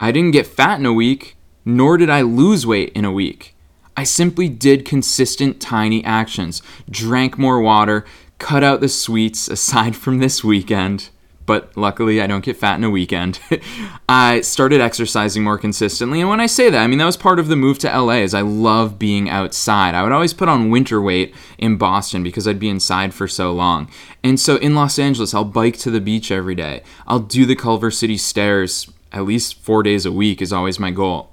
I 0.00 0.12
didn't 0.12 0.32
get 0.32 0.46
fat 0.46 0.78
in 0.78 0.86
a 0.86 0.92
week, 0.92 1.36
nor 1.64 1.96
did 1.96 2.10
I 2.10 2.22
lose 2.22 2.66
weight 2.66 2.92
in 2.94 3.04
a 3.04 3.12
week. 3.12 3.54
I 3.96 4.04
simply 4.04 4.48
did 4.48 4.84
consistent 4.84 5.60
tiny 5.60 6.04
actions, 6.04 6.62
drank 6.88 7.36
more 7.36 7.60
water, 7.60 8.04
cut 8.38 8.62
out 8.62 8.80
the 8.80 8.88
sweets 8.88 9.48
aside 9.48 9.96
from 9.96 10.18
this 10.18 10.44
weekend 10.44 11.10
but 11.48 11.74
luckily 11.78 12.20
I 12.20 12.26
don't 12.26 12.44
get 12.44 12.58
fat 12.58 12.76
in 12.76 12.84
a 12.84 12.90
weekend. 12.90 13.40
I 14.08 14.42
started 14.42 14.82
exercising 14.82 15.42
more 15.42 15.56
consistently, 15.56 16.20
and 16.20 16.28
when 16.28 16.40
I 16.40 16.46
say 16.46 16.68
that, 16.68 16.82
I 16.82 16.86
mean 16.86 16.98
that 16.98 17.06
was 17.06 17.16
part 17.16 17.38
of 17.38 17.48
the 17.48 17.56
move 17.56 17.78
to 17.78 17.88
LA. 17.88 18.16
Is 18.16 18.34
I 18.34 18.42
love 18.42 18.98
being 18.98 19.30
outside. 19.30 19.94
I 19.94 20.02
would 20.02 20.12
always 20.12 20.34
put 20.34 20.50
on 20.50 20.70
winter 20.70 21.00
weight 21.00 21.34
in 21.56 21.78
Boston 21.78 22.22
because 22.22 22.46
I'd 22.46 22.60
be 22.60 22.68
inside 22.68 23.14
for 23.14 23.26
so 23.26 23.50
long, 23.50 23.88
and 24.22 24.38
so 24.38 24.56
in 24.56 24.74
Los 24.74 24.98
Angeles, 24.98 25.32
I'll 25.32 25.44
bike 25.44 25.78
to 25.78 25.90
the 25.90 26.02
beach 26.02 26.30
every 26.30 26.54
day. 26.54 26.82
I'll 27.06 27.18
do 27.18 27.46
the 27.46 27.56
Culver 27.56 27.90
City 27.90 28.18
stairs 28.18 28.92
at 29.12 29.24
least 29.24 29.60
four 29.62 29.82
days 29.82 30.04
a 30.06 30.12
week 30.12 30.42
is 30.42 30.52
always 30.52 30.78
my 30.78 30.90
goal. 30.90 31.32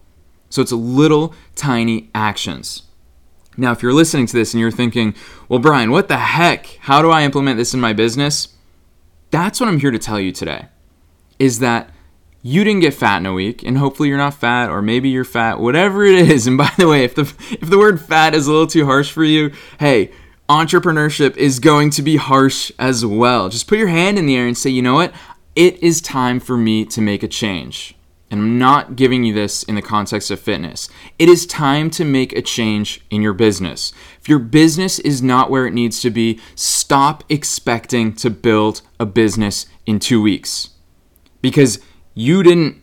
So 0.50 0.62
it's 0.62 0.72
a 0.72 0.78
little 0.78 1.34
tiny 1.56 2.10
actions. 2.14 2.84
Now, 3.58 3.72
if 3.72 3.82
you're 3.82 3.94
listening 3.94 4.28
to 4.28 4.34
this 4.34 4.54
and 4.54 4.62
you're 4.62 4.72
thinking, 4.72 5.16
well, 5.48 5.60
Brian, 5.60 5.92
what 5.92 6.08
the 6.08 6.18
heck? 6.18 6.78
How 6.82 7.02
do 7.02 7.10
I 7.10 7.24
implement 7.24 7.58
this 7.58 7.74
in 7.74 7.80
my 7.80 7.94
business? 7.94 8.50
that's 9.36 9.60
what 9.60 9.68
I'm 9.68 9.80
here 9.80 9.92
to 9.92 10.00
tell 10.00 10.20
you 10.20 10.32
today 10.32 10.68
is 11.40 11.60
that 11.60 11.90
you 12.42 12.64
didn't 12.64 12.82
get 12.82 12.94
fat 12.94 13.18
in 13.18 13.26
a 13.26 13.34
week 13.34 13.64
and 13.64 13.78
hopefully 13.78 14.08
you're 14.08 14.18
not 14.18 14.34
fat 14.34 14.70
or 14.70 14.82
maybe 14.82 15.10
you're 15.10 15.26
fat 15.26 15.60
whatever 15.60 16.06
it 16.06 16.30
is 16.30 16.48
and 16.48 16.58
by 16.58 16.72
the 16.78 16.88
way 16.88 17.04
if 17.04 17.16
the 17.16 17.24
if 17.52 17.70
the 17.70 17.78
word 17.78 18.00
fat 18.00 18.34
is 18.34 18.48
a 18.48 18.52
little 18.52 18.68
too 18.68 18.86
harsh 18.86 19.12
for 19.12 19.26
you 19.26 19.52
hey 19.80 20.12
entrepreneurship 20.48 21.36
is 21.36 21.60
going 21.60 21.90
to 21.90 22.02
be 22.02 22.16
harsh 22.16 22.72
as 22.80 23.06
well 23.06 23.50
just 23.50 23.68
put 23.68 23.78
your 23.78 23.88
hand 23.90 24.18
in 24.18 24.26
the 24.26 24.38
air 24.38 24.48
and 24.48 24.58
say 24.58 24.70
you 24.70 24.82
know 24.82 24.94
what 24.94 25.14
it 25.56 25.82
is 25.82 26.02
time 26.02 26.40
for 26.40 26.58
me 26.58 26.86
to 26.86 27.02
make 27.02 27.24
a 27.24 27.28
change 27.28 27.96
and 28.32 28.42
I'm 28.42 28.58
not 28.58 28.96
giving 28.96 29.24
you 29.24 29.34
this 29.34 29.64
in 29.64 29.76
the 29.76 29.82
context 29.82 30.32
of 30.32 30.40
fitness. 30.40 30.90
It 31.20 31.30
is 31.30 31.46
time 31.46 31.90
to 31.92 32.04
make 32.04 32.34
a 32.34 32.42
change 32.42 33.02
in 33.10 33.22
your 33.22 33.34
business. 33.34 33.94
If 34.20 34.28
your 34.28 34.40
business 34.40 35.00
is 35.00 35.22
not 35.22 35.52
where 35.52 35.68
it 35.68 35.74
needs 35.74 36.02
to 36.02 36.10
be, 36.10 36.40
stop 36.56 37.24
expecting 37.30 38.14
to 38.16 38.30
build 38.30 38.82
a 39.00 39.06
business 39.06 39.68
in 39.86 40.00
two 40.00 40.22
weeks. 40.22 40.72
Because 41.42 41.80
you 42.16 42.42
didn't 42.42 42.82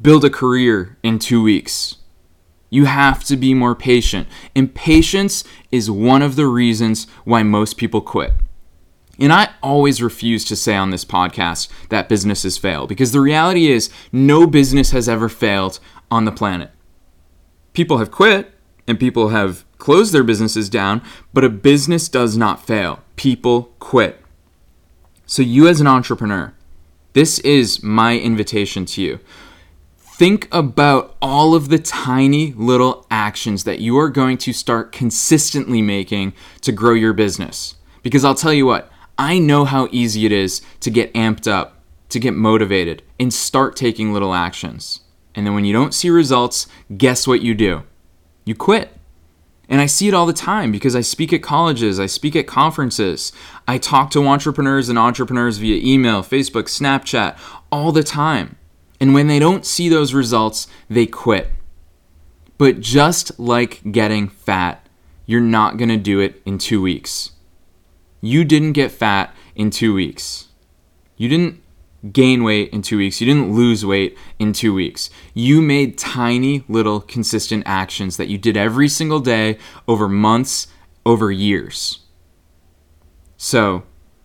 build 0.00 0.24
a 0.24 0.30
career 0.30 0.96
in 1.02 1.18
two 1.18 1.42
weeks. 1.42 1.96
You 2.70 2.84
have 2.84 3.24
to 3.24 3.36
be 3.36 3.54
more 3.54 3.74
patient. 3.74 4.28
And 4.54 4.74
patience 4.74 5.44
is 5.70 5.90
one 5.90 6.22
of 6.22 6.36
the 6.36 6.46
reasons 6.46 7.06
why 7.24 7.42
most 7.42 7.76
people 7.76 8.00
quit. 8.00 8.32
And 9.22 9.32
I 9.32 9.50
always 9.62 10.02
refuse 10.02 10.44
to 10.46 10.56
say 10.56 10.74
on 10.74 10.90
this 10.90 11.04
podcast 11.04 11.68
that 11.90 12.08
businesses 12.08 12.58
fail 12.58 12.88
because 12.88 13.12
the 13.12 13.20
reality 13.20 13.70
is 13.70 13.88
no 14.10 14.48
business 14.48 14.90
has 14.90 15.08
ever 15.08 15.28
failed 15.28 15.78
on 16.10 16.24
the 16.24 16.32
planet. 16.32 16.72
People 17.72 17.98
have 17.98 18.10
quit 18.10 18.52
and 18.88 18.98
people 18.98 19.28
have 19.28 19.64
closed 19.78 20.12
their 20.12 20.24
businesses 20.24 20.68
down, 20.68 21.02
but 21.32 21.44
a 21.44 21.48
business 21.48 22.08
does 22.08 22.36
not 22.36 22.66
fail. 22.66 22.98
People 23.14 23.72
quit. 23.78 24.20
So, 25.24 25.40
you 25.40 25.68
as 25.68 25.80
an 25.80 25.86
entrepreneur, 25.86 26.52
this 27.12 27.38
is 27.38 27.80
my 27.80 28.18
invitation 28.18 28.84
to 28.86 29.02
you. 29.02 29.20
Think 29.98 30.48
about 30.52 31.16
all 31.22 31.54
of 31.54 31.68
the 31.68 31.78
tiny 31.78 32.54
little 32.54 33.06
actions 33.08 33.62
that 33.64 33.78
you 33.78 33.96
are 33.98 34.10
going 34.10 34.36
to 34.38 34.52
start 34.52 34.90
consistently 34.90 35.80
making 35.80 36.32
to 36.62 36.72
grow 36.72 36.94
your 36.94 37.12
business. 37.12 37.76
Because 38.02 38.24
I'll 38.24 38.34
tell 38.34 38.52
you 38.52 38.66
what, 38.66 38.91
I 39.18 39.38
know 39.38 39.64
how 39.64 39.88
easy 39.90 40.26
it 40.26 40.32
is 40.32 40.62
to 40.80 40.90
get 40.90 41.12
amped 41.14 41.50
up, 41.50 41.78
to 42.08 42.18
get 42.18 42.34
motivated, 42.34 43.02
and 43.18 43.32
start 43.32 43.76
taking 43.76 44.12
little 44.12 44.34
actions. 44.34 45.00
And 45.34 45.46
then 45.46 45.54
when 45.54 45.64
you 45.64 45.72
don't 45.72 45.94
see 45.94 46.10
results, 46.10 46.66
guess 46.96 47.26
what 47.26 47.42
you 47.42 47.54
do? 47.54 47.82
You 48.44 48.54
quit. 48.54 48.96
And 49.68 49.80
I 49.80 49.86
see 49.86 50.08
it 50.08 50.14
all 50.14 50.26
the 50.26 50.32
time 50.32 50.72
because 50.72 50.94
I 50.94 51.00
speak 51.00 51.32
at 51.32 51.42
colleges, 51.42 51.98
I 51.98 52.06
speak 52.06 52.36
at 52.36 52.46
conferences, 52.46 53.32
I 53.66 53.78
talk 53.78 54.10
to 54.10 54.18
wantrepreneurs 54.18 54.90
and 54.90 54.98
entrepreneurs 54.98 55.58
via 55.58 55.80
email, 55.82 56.22
Facebook, 56.22 56.64
Snapchat 56.64 57.38
all 57.70 57.92
the 57.92 58.02
time. 58.02 58.56
And 59.00 59.14
when 59.14 59.28
they 59.28 59.38
don't 59.38 59.64
see 59.64 59.88
those 59.88 60.12
results, 60.12 60.66
they 60.90 61.06
quit. 61.06 61.50
But 62.58 62.80
just 62.80 63.38
like 63.40 63.80
getting 63.90 64.28
fat, 64.28 64.86
you're 65.26 65.40
not 65.40 65.78
going 65.78 65.88
to 65.88 65.96
do 65.96 66.20
it 66.20 66.42
in 66.44 66.58
two 66.58 66.82
weeks. 66.82 67.32
You 68.22 68.44
didn't 68.44 68.72
get 68.72 68.92
fat 68.92 69.34
in 69.54 69.70
two 69.70 69.92
weeks. 69.92 70.48
You 71.16 71.28
didn't 71.28 71.60
gain 72.10 72.42
weight 72.44 72.70
in 72.72 72.80
two 72.80 72.96
weeks. 72.96 73.20
You 73.20 73.26
didn't 73.26 73.52
lose 73.52 73.84
weight 73.84 74.16
in 74.38 74.52
two 74.52 74.72
weeks. 74.72 75.10
You 75.34 75.60
made 75.60 75.98
tiny 75.98 76.64
little 76.68 77.00
consistent 77.00 77.64
actions 77.66 78.16
that 78.16 78.28
you 78.28 78.38
did 78.38 78.56
every 78.56 78.88
single 78.88 79.20
day 79.20 79.58
over 79.86 80.08
months, 80.08 80.68
over 81.04 81.30
years. 81.30 82.00
So 83.36 83.82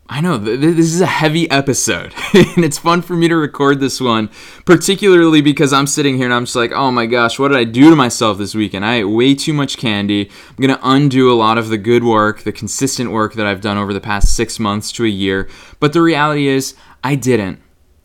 I 0.10 0.22
know 0.22 0.38
this 0.38 0.94
is 0.94 1.02
a 1.02 1.06
heavy 1.06 1.52
episode, 1.52 2.14
and 2.34 2.64
it's 2.64 2.78
fun 2.78 3.02
for 3.02 3.14
me 3.14 3.28
to 3.28 3.36
record 3.36 3.82
this 3.82 4.00
one, 4.00 4.30
particularly 4.64 5.42
because 5.42 5.74
I'm 5.74 5.86
sitting 5.86 6.16
here 6.16 6.26
and 6.26 6.34
I'm 6.34 6.46
just 6.46 6.56
like, 6.56 6.72
oh 6.72 6.92
my 6.92 7.06
gosh, 7.08 7.38
what 7.38 7.50
did 7.50 7.58
I 7.58 7.66
do 7.66 7.90
to 7.90 7.96
myself 7.96 8.38
this 8.38 8.56
weekend? 8.56 8.86
I 8.86 8.96
ate 8.96 9.04
way 9.04 9.36
too 9.36 9.52
much 9.52 9.76
candy. 9.78 10.30
I'm 10.50 10.56
gonna 10.56 10.80
undo 10.82 11.30
a 11.30 11.36
lot 11.36 11.58
of 11.58 11.68
the 11.68 11.78
good 11.78 12.06
work, 12.06 12.44
the 12.44 12.54
consistent 12.54 13.12
work 13.12 13.34
that 13.34 13.46
I've 13.46 13.60
done 13.60 13.78
over 13.78 13.94
the 13.94 14.00
past 14.00 14.34
six 14.34 14.60
months 14.60 14.94
to 14.94 15.04
a 15.04 15.10
year. 15.10 15.50
But 15.82 15.92
the 15.92 16.02
reality 16.02 16.48
is, 16.48 16.74
I 17.04 17.16
didn't. 17.16 17.60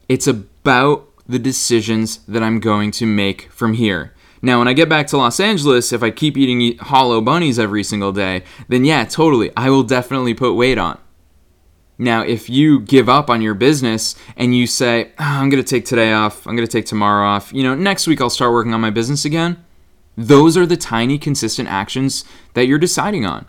It's 0.09 0.27
about 0.27 1.09
the 1.29 1.39
decisions 1.39 2.19
that 2.27 2.43
I'm 2.43 2.59
going 2.59 2.91
to 2.93 3.07
make 3.07 3.49
from 3.53 3.75
here. 3.75 4.13
Now, 4.45 4.59
when 4.59 4.67
I 4.67 4.73
get 4.73 4.89
back 4.89 5.07
to 5.09 5.17
Los 5.17 5.39
Angeles, 5.39 5.93
if 5.93 6.03
I 6.03 6.11
keep 6.11 6.37
eating 6.37 6.77
hollow 6.79 7.21
bunnies 7.21 7.61
every 7.61 7.85
single 7.85 8.11
day, 8.11 8.43
then 8.67 8.85
yeah, 8.85 9.05
totally, 9.05 9.53
I 9.57 9.71
will 9.71 9.85
definitely 9.85 10.35
put 10.35 10.55
weight 10.55 10.79
on. 10.79 10.99
Now, 11.99 12.23
if 12.23 12.49
you 12.51 12.81
give 12.81 13.09
up 13.09 13.31
on 13.31 13.43
your 13.43 13.55
business 13.55 14.17
and 14.37 14.57
you 14.57 14.67
say, 14.67 15.13
oh, 15.19 15.25
I'm 15.25 15.51
going 15.51 15.63
to 15.63 15.69
take 15.69 15.85
today 15.85 16.13
off, 16.13 16.47
I'm 16.47 16.57
going 16.57 16.67
to 16.67 16.73
take 16.73 16.87
tomorrow 16.87 17.27
off, 17.27 17.53
you 17.53 17.63
know, 17.63 17.75
next 17.75 18.07
week 18.07 18.21
I'll 18.21 18.31
start 18.31 18.53
working 18.53 18.75
on 18.75 18.81
my 18.81 18.91
business 18.91 19.25
again, 19.25 19.63
those 20.17 20.57
are 20.57 20.67
the 20.67 20.77
tiny, 20.77 21.19
consistent 21.19 21.69
actions 21.69 22.25
that 22.55 22.67
you're 22.67 22.79
deciding 22.79 23.25
on. 23.25 23.47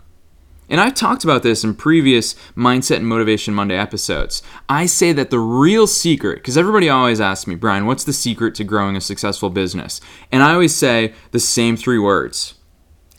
And 0.68 0.80
I've 0.80 0.94
talked 0.94 1.24
about 1.24 1.42
this 1.42 1.62
in 1.62 1.74
previous 1.74 2.34
Mindset 2.56 2.96
and 2.96 3.06
Motivation 3.06 3.52
Monday 3.52 3.76
episodes. 3.76 4.42
I 4.68 4.86
say 4.86 5.12
that 5.12 5.28
the 5.28 5.38
real 5.38 5.86
secret, 5.86 6.36
because 6.36 6.56
everybody 6.56 6.88
always 6.88 7.20
asks 7.20 7.46
me, 7.46 7.54
Brian, 7.54 7.84
what's 7.84 8.04
the 8.04 8.14
secret 8.14 8.54
to 8.54 8.64
growing 8.64 8.96
a 8.96 9.00
successful 9.00 9.50
business? 9.50 10.00
And 10.32 10.42
I 10.42 10.54
always 10.54 10.74
say 10.74 11.12
the 11.32 11.40
same 11.40 11.76
three 11.76 11.98
words. 11.98 12.54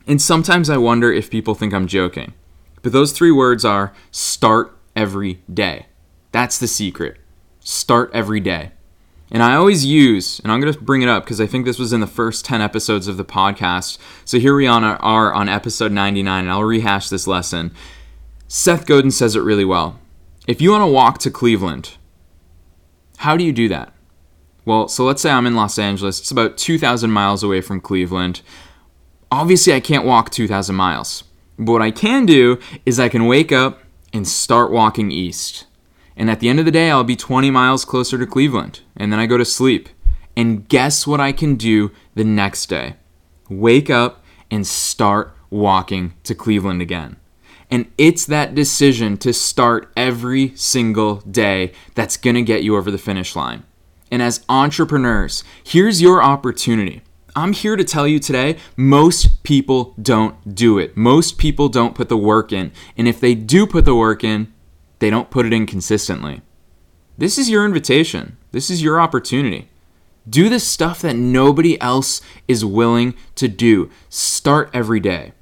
And 0.08 0.22
sometimes 0.22 0.70
I 0.70 0.78
wonder 0.78 1.12
if 1.12 1.30
people 1.30 1.54
think 1.54 1.74
I'm 1.74 1.88
joking. 1.88 2.34
But 2.82 2.94
those 2.94 3.12
three 3.12 3.32
words 3.32 3.64
are 3.64 3.94
start 4.12 4.75
every 4.96 5.42
day. 5.52 5.88
That's 6.32 6.58
the 6.58 6.68
secret. 6.68 7.18
Start 7.60 8.12
every 8.14 8.40
day. 8.40 8.72
And 9.32 9.42
I 9.42 9.56
always 9.56 9.86
use, 9.86 10.40
and 10.42 10.52
I'm 10.52 10.62
going 10.62 10.72
to 10.72 10.80
bring 10.80 11.02
it 11.02 11.10
up 11.10 11.24
because 11.24 11.42
I 11.42 11.48
think 11.48 11.66
this 11.66 11.80
was 11.80 11.92
in 11.92 12.00
the 12.00 12.08
first 12.08 12.46
10 12.46 12.62
episodes 12.62 13.08
of 13.08 13.18
the 13.18 13.26
podcast. 13.26 13.98
So 14.24 14.38
here 14.38 14.56
we 14.56 14.68
are 14.68 15.34
on 15.34 15.50
episode 15.50 15.92
99, 15.92 16.44
and 16.44 16.52
I'll 16.52 16.64
rehash 16.64 17.10
this 17.10 17.26
lesson. 17.26 17.74
Seth 18.48 18.86
Godin 18.86 19.10
says 19.10 19.36
it 19.36 19.42
really 19.42 19.66
well. 19.66 20.00
If 20.48 20.62
you 20.62 20.70
want 20.70 20.84
to 20.84 20.92
walk 20.92 21.18
to 21.20 21.32
Cleveland, 21.32 21.98
how 23.18 23.36
do 23.36 23.44
you 23.44 23.52
do 23.52 23.68
that? 23.70 23.94
Well, 24.64 24.88
so 24.88 25.04
let's 25.04 25.24
say 25.24 25.32
I'm 25.32 25.48
in 25.48 25.56
Los 25.56 25.80
Angeles. 25.80 26.20
It's 26.20 26.32
about 26.32 26.58
2,000 26.58 27.10
miles 27.10 27.42
away 27.42 27.62
from 27.62 27.82
Cleveland. 27.82 28.42
Obviously, 29.32 29.74
I 29.74 29.80
can't 29.80 30.06
walk 30.06 30.30
2,000 30.30 30.76
miles. 30.76 31.24
But 31.58 31.72
what 31.72 31.82
I 31.82 31.90
can 31.90 32.28
do 32.28 32.60
is 32.86 33.00
I 33.00 33.10
can 33.10 33.26
wake 33.26 33.52
up, 33.52 33.82
and 34.16 34.28
start 34.28 34.72
walking 34.72 35.12
east. 35.12 35.66
And 36.16 36.30
at 36.30 36.40
the 36.40 36.48
end 36.48 36.60
of 36.60 36.66
the 36.66 36.72
day, 36.72 36.90
I'll 36.90 37.04
be 37.04 37.18
20 37.18 37.52
miles 37.52 37.84
closer 37.84 38.18
to 38.18 38.26
Cleveland. 38.26 38.80
And 38.96 39.12
then 39.12 39.20
I 39.20 39.26
go 39.26 39.38
to 39.38 39.46
sleep. 39.46 39.90
And 40.38 40.68
guess 40.68 41.06
what 41.06 41.20
I 41.20 41.34
can 41.34 41.56
do 41.56 41.92
the 42.16 42.24
next 42.24 42.68
day? 42.68 42.96
Wake 43.50 43.90
up 43.90 44.24
and 44.50 44.66
start 44.66 45.36
walking 45.50 46.14
to 46.24 46.34
Cleveland 46.34 46.82
again. 46.82 47.18
And 47.70 47.92
it's 47.98 48.26
that 48.26 48.56
decision 48.56 49.18
to 49.18 49.34
start 49.34 49.92
every 49.98 50.56
single 50.56 51.16
day 51.18 51.74
that's 51.94 52.16
going 52.16 52.36
to 52.36 52.42
get 52.42 52.64
you 52.64 52.78
over 52.78 52.92
the 52.92 52.98
finish 52.98 53.36
line. 53.36 53.64
And 54.12 54.22
as 54.22 54.46
entrepreneurs, 54.48 55.44
here's 55.64 56.02
your 56.02 56.24
opportunity. 56.24 57.02
I'm 57.38 57.52
here 57.52 57.76
to 57.76 57.84
tell 57.84 58.08
you 58.08 58.20
today 58.20 58.58
most 58.78 59.44
people 59.44 59.94
don't 60.02 60.56
do 60.56 60.80
it. 60.80 60.96
Most 60.96 61.38
people 61.38 61.68
don't 61.68 61.94
put 61.94 62.08
the 62.08 62.18
work 62.18 62.54
in. 62.54 62.72
And 62.98 63.08
if 63.08 63.20
they 63.20 63.36
do 63.36 63.68
put 63.68 63.84
the 63.84 63.96
work 63.96 64.24
in, 64.24 64.54
they 65.00 65.10
don't 65.10 65.30
put 65.30 65.46
it 65.46 65.52
in 65.52 65.66
consistently. 65.66 66.42
This 67.18 67.38
is 67.38 67.50
your 67.50 67.66
invitation. 67.66 68.38
This 68.52 68.70
is 68.70 68.82
your 68.82 69.02
opportunity. 69.02 69.70
Do 70.28 70.48
the 70.48 70.60
stuff 70.60 71.02
that 71.02 71.16
nobody 71.16 71.80
else 71.82 72.22
is 72.48 72.64
willing 72.64 73.16
to 73.36 73.48
do. 73.48 73.90
Start 74.10 74.70
every 74.74 75.00
day. 75.02 75.34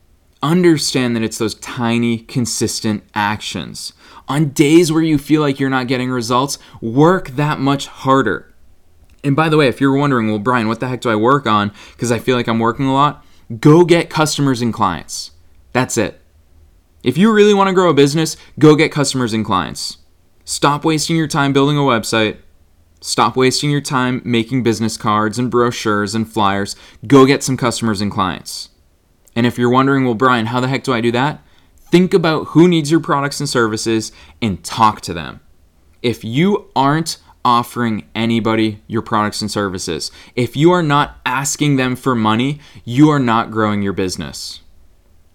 Understand 0.41 1.15
that 1.15 1.23
it's 1.23 1.37
those 1.37 1.55
tiny, 1.55 2.17
consistent 2.17 3.03
actions. 3.15 3.93
On 4.27 4.49
days 4.49 4.91
where 4.91 5.01
you 5.01 5.17
feel 5.17 5.41
like 5.41 5.59
you're 5.59 5.69
not 5.69 5.87
getting 5.87 6.09
results, 6.09 6.57
work 6.81 7.29
that 7.29 7.59
much 7.59 7.87
harder. 7.87 8.52
And 9.23 9.35
by 9.35 9.49
the 9.49 9.57
way, 9.57 9.67
if 9.67 9.79
you're 9.79 9.95
wondering, 9.95 10.27
well, 10.27 10.39
Brian, 10.39 10.67
what 10.67 10.79
the 10.79 10.87
heck 10.87 11.01
do 11.01 11.09
I 11.09 11.15
work 11.15 11.47
on? 11.47 11.71
Because 11.91 12.11
I 12.11 12.19
feel 12.19 12.35
like 12.35 12.47
I'm 12.47 12.59
working 12.59 12.87
a 12.87 12.93
lot. 12.93 13.25
Go 13.59 13.85
get 13.85 14.09
customers 14.09 14.61
and 14.61 14.73
clients. 14.73 15.31
That's 15.71 15.97
it. 15.97 16.19
If 17.03 17.17
you 17.17 17.31
really 17.31 17.53
want 17.53 17.67
to 17.67 17.73
grow 17.73 17.89
a 17.89 17.93
business, 17.93 18.37
go 18.59 18.75
get 18.75 18.91
customers 18.91 19.33
and 19.33 19.45
clients. 19.45 19.97
Stop 20.45 20.85
wasting 20.85 21.15
your 21.15 21.27
time 21.27 21.53
building 21.53 21.77
a 21.77 21.81
website. 21.81 22.37
Stop 23.01 23.35
wasting 23.35 23.69
your 23.69 23.81
time 23.81 24.21
making 24.23 24.63
business 24.63 24.95
cards 24.95 25.37
and 25.37 25.51
brochures 25.51 26.15
and 26.15 26.31
flyers. 26.31 26.75
Go 27.05 27.25
get 27.25 27.43
some 27.43 27.57
customers 27.57 27.99
and 27.99 28.11
clients. 28.11 28.69
And 29.35 29.45
if 29.45 29.57
you're 29.57 29.69
wondering, 29.69 30.05
well, 30.05 30.13
Brian, 30.13 30.47
how 30.47 30.59
the 30.59 30.67
heck 30.67 30.83
do 30.83 30.93
I 30.93 31.01
do 31.01 31.11
that? 31.11 31.41
Think 31.91 32.13
about 32.13 32.47
who 32.47 32.67
needs 32.67 32.89
your 32.89 32.99
products 32.99 33.39
and 33.39 33.49
services 33.49 34.11
and 34.41 34.63
talk 34.63 35.01
to 35.01 35.13
them. 35.13 35.41
If 36.01 36.23
you 36.23 36.69
aren't 36.75 37.17
offering 37.45 38.07
anybody 38.15 38.81
your 38.87 39.01
products 39.01 39.41
and 39.41 39.51
services, 39.51 40.11
if 40.35 40.55
you 40.55 40.71
are 40.71 40.83
not 40.83 41.19
asking 41.25 41.75
them 41.75 41.95
for 41.95 42.15
money, 42.15 42.59
you 42.83 43.09
are 43.09 43.19
not 43.19 43.51
growing 43.51 43.81
your 43.81 43.93
business. 43.93 44.61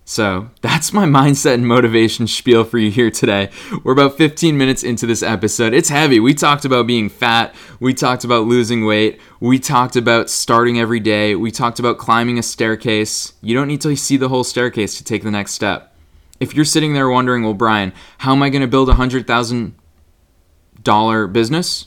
So 0.08 0.50
that's 0.62 0.94
my 0.94 1.04
mindset 1.04 1.54
and 1.54 1.66
motivation 1.66 2.26
spiel 2.26 2.64
for 2.64 2.78
you 2.78 2.90
here 2.90 3.10
today. 3.10 3.50
We're 3.84 3.92
about 3.92 4.16
15 4.16 4.56
minutes 4.56 4.82
into 4.82 5.04
this 5.06 5.22
episode. 5.22 5.74
It's 5.74 5.90
heavy. 5.90 6.18
We 6.18 6.32
talked 6.32 6.64
about 6.64 6.86
being 6.86 7.10
fat. 7.10 7.54
We 7.78 7.92
talked 7.92 8.24
about 8.24 8.46
losing 8.46 8.86
weight. 8.86 9.20
We 9.38 9.58
talked 9.58 9.96
about 9.96 10.30
starting 10.30 10.80
every 10.80 11.00
day. 11.00 11.34
We 11.34 11.50
talked 11.50 11.78
about 11.78 11.98
climbing 11.98 12.38
a 12.38 12.42
staircase. 12.42 13.34
You 13.42 13.54
don't 13.54 13.68
need 13.68 13.82
to 13.82 13.94
see 13.96 14.16
the 14.16 14.30
whole 14.30 14.44
staircase 14.44 14.96
to 14.96 15.04
take 15.04 15.24
the 15.24 15.30
next 15.30 15.52
step. 15.52 15.94
If 16.40 16.54
you're 16.54 16.64
sitting 16.64 16.94
there 16.94 17.10
wondering, 17.10 17.42
well, 17.42 17.52
Brian, 17.52 17.92
how 18.18 18.32
am 18.32 18.42
I 18.42 18.48
going 18.48 18.62
to 18.62 18.68
build 18.68 18.88
a 18.88 18.94
$100,000 18.94 21.32
business? 21.32 21.86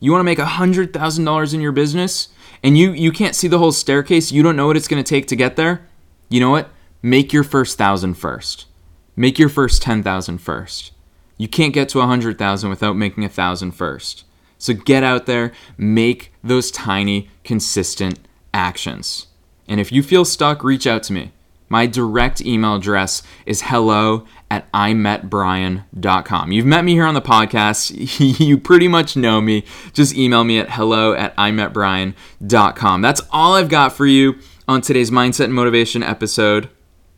You 0.00 0.12
want 0.12 0.20
to 0.20 0.24
make 0.24 0.38
a 0.38 0.44
$100,000 0.44 1.54
in 1.54 1.60
your 1.60 1.72
business 1.72 2.28
and 2.62 2.76
you, 2.76 2.92
you 2.92 3.12
can't 3.12 3.34
see 3.34 3.48
the 3.48 3.58
whole 3.58 3.72
staircase? 3.72 4.32
You 4.32 4.42
don't 4.42 4.56
know 4.56 4.66
what 4.66 4.76
it's 4.76 4.88
going 4.88 5.02
to 5.02 5.08
take 5.08 5.26
to 5.28 5.36
get 5.36 5.56
there? 5.56 5.86
You 6.28 6.40
know 6.40 6.50
what? 6.50 6.70
make 7.06 7.32
your 7.32 7.44
first 7.44 7.78
thousand 7.78 8.14
first. 8.14 8.66
Make 9.14 9.38
your 9.38 9.48
first 9.48 9.80
10,000 9.80 10.38
first. 10.38 10.92
You 11.38 11.46
can't 11.46 11.72
get 11.72 11.88
to 11.90 11.98
a 11.98 12.00
100,000 12.00 12.68
without 12.68 12.96
making 12.96 13.24
a 13.24 13.28
thousand 13.28 13.72
first. 13.72 14.24
So 14.58 14.74
get 14.74 15.04
out 15.04 15.26
there, 15.26 15.52
make 15.78 16.32
those 16.42 16.70
tiny, 16.72 17.30
consistent 17.44 18.18
actions. 18.52 19.28
And 19.68 19.78
if 19.78 19.92
you 19.92 20.02
feel 20.02 20.24
stuck, 20.24 20.64
reach 20.64 20.86
out 20.86 21.04
to 21.04 21.12
me. 21.12 21.32
My 21.68 21.86
direct 21.86 22.40
email 22.40 22.76
address 22.76 23.22
is 23.44 23.62
hello 23.62 24.26
at 24.50 24.70
imetbrian.com. 24.72 26.52
You've 26.52 26.66
met 26.66 26.84
me 26.84 26.92
here 26.92 27.04
on 27.04 27.14
the 27.14 27.22
podcast. 27.22 28.38
you 28.40 28.58
pretty 28.58 28.88
much 28.88 29.16
know 29.16 29.40
me. 29.40 29.64
Just 29.92 30.16
email 30.16 30.44
me 30.44 30.58
at 30.58 30.70
hello 30.70 31.12
at 31.14 31.36
imetbrian.com. 31.36 33.02
That's 33.02 33.22
all 33.32 33.54
I've 33.54 33.68
got 33.68 33.92
for 33.92 34.06
you 34.06 34.38
on 34.68 34.80
today's 34.80 35.10
Mindset 35.10 35.44
and 35.44 35.54
Motivation 35.54 36.02
episode. 36.02 36.68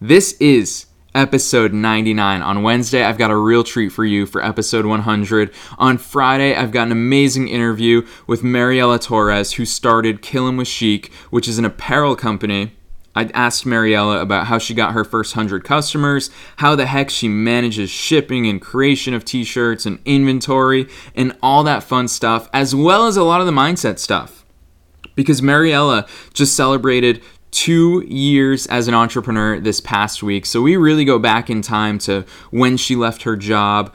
This 0.00 0.33
is 0.40 0.87
episode 1.14 1.73
99. 1.73 2.43
On 2.43 2.62
Wednesday, 2.62 3.02
I've 3.02 3.19
got 3.19 3.31
a 3.31 3.37
real 3.37 3.64
treat 3.64 3.90
for 3.90 4.05
you 4.05 4.25
for 4.25 4.43
episode 4.43 4.87
100. 4.87 5.50
On 5.76 5.99
Friday, 5.99 6.55
I've 6.55 6.71
got 6.73 6.87
an 6.87 6.93
amazing 6.93 7.49
interview 7.49 8.07
with 8.26 8.43
Mariella 8.43 8.99
Torres, 8.99 9.55
who 9.55 9.64
started 9.64 10.23
Kill 10.23 10.47
'em 10.47 10.57
with 10.57 10.69
Chic, 10.69 11.12
which 11.31 11.49
is 11.49 11.59
an 11.59 11.64
apparel 11.64 12.14
company. 12.17 12.77
I 13.18 13.28
asked 13.34 13.66
Mariella 13.66 14.20
about 14.20 14.46
how 14.46 14.58
she 14.58 14.75
got 14.75 14.92
her 14.92 15.02
first 15.02 15.34
100 15.34 15.64
customers, 15.64 16.30
how 16.58 16.76
the 16.76 16.87
heck 16.87 17.10
she 17.10 17.26
manages 17.26 17.90
shipping 17.90 18.46
and 18.46 18.62
creation 18.62 19.12
of 19.12 19.25
t 19.25 19.42
shirts 19.42 19.87
and 19.87 19.98
inventory, 20.04 20.88
and 21.16 21.37
all 21.42 21.64
that 21.64 21.82
fun 21.82 22.06
stuff, 22.06 22.48
as 22.52 22.76
well 22.76 23.08
as 23.08 23.16
a 23.16 23.25
lot 23.25 23.40
of 23.40 23.46
the 23.46 23.52
mindset 23.52 23.98
stuff. 23.98 24.44
Because 25.16 25.42
Mariella 25.42 26.06
just 26.32 26.54
celebrated 26.54 27.20
two 27.50 28.04
years 28.06 28.68
as 28.68 28.87
an 28.87 28.94
entrepreneur 28.94 29.58
this 29.58 29.80
past 29.80 30.22
week. 30.22 30.46
So 30.46 30.62
we 30.62 30.76
really 30.76 31.04
go 31.04 31.18
back 31.18 31.50
in 31.50 31.60
time 31.60 31.98
to 32.00 32.25
when 32.52 32.76
she 32.76 32.94
left 32.94 33.22
her 33.22 33.34
job, 33.34 33.92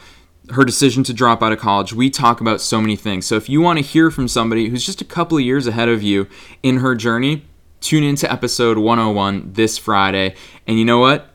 her 0.49 0.65
decision 0.65 1.01
to 1.05 1.13
drop 1.13 1.41
out 1.41 1.53
of 1.53 1.59
college. 1.59 1.93
We 1.93 2.09
talk 2.09 2.41
about 2.41 2.59
so 2.59 2.81
many 2.81 2.97
things. 2.97 3.25
So 3.25 3.37
if 3.37 3.47
you 3.47 3.61
want 3.61 3.79
to 3.79 3.85
hear 3.85 4.11
from 4.11 4.27
somebody 4.27 4.67
who's 4.67 4.85
just 4.85 4.99
a 4.99 5.05
couple 5.05 5.37
of 5.37 5.45
years 5.45 5.65
ahead 5.65 5.87
of 5.87 6.03
you 6.03 6.27
in 6.61 6.79
her 6.79 6.93
journey, 6.93 7.45
tune 7.83 8.03
into 8.03 8.31
episode 8.31 8.77
101 8.77 9.53
this 9.53 9.77
Friday. 9.77 10.35
And 10.65 10.79
you 10.79 10.85
know 10.85 10.99
what? 10.99 11.32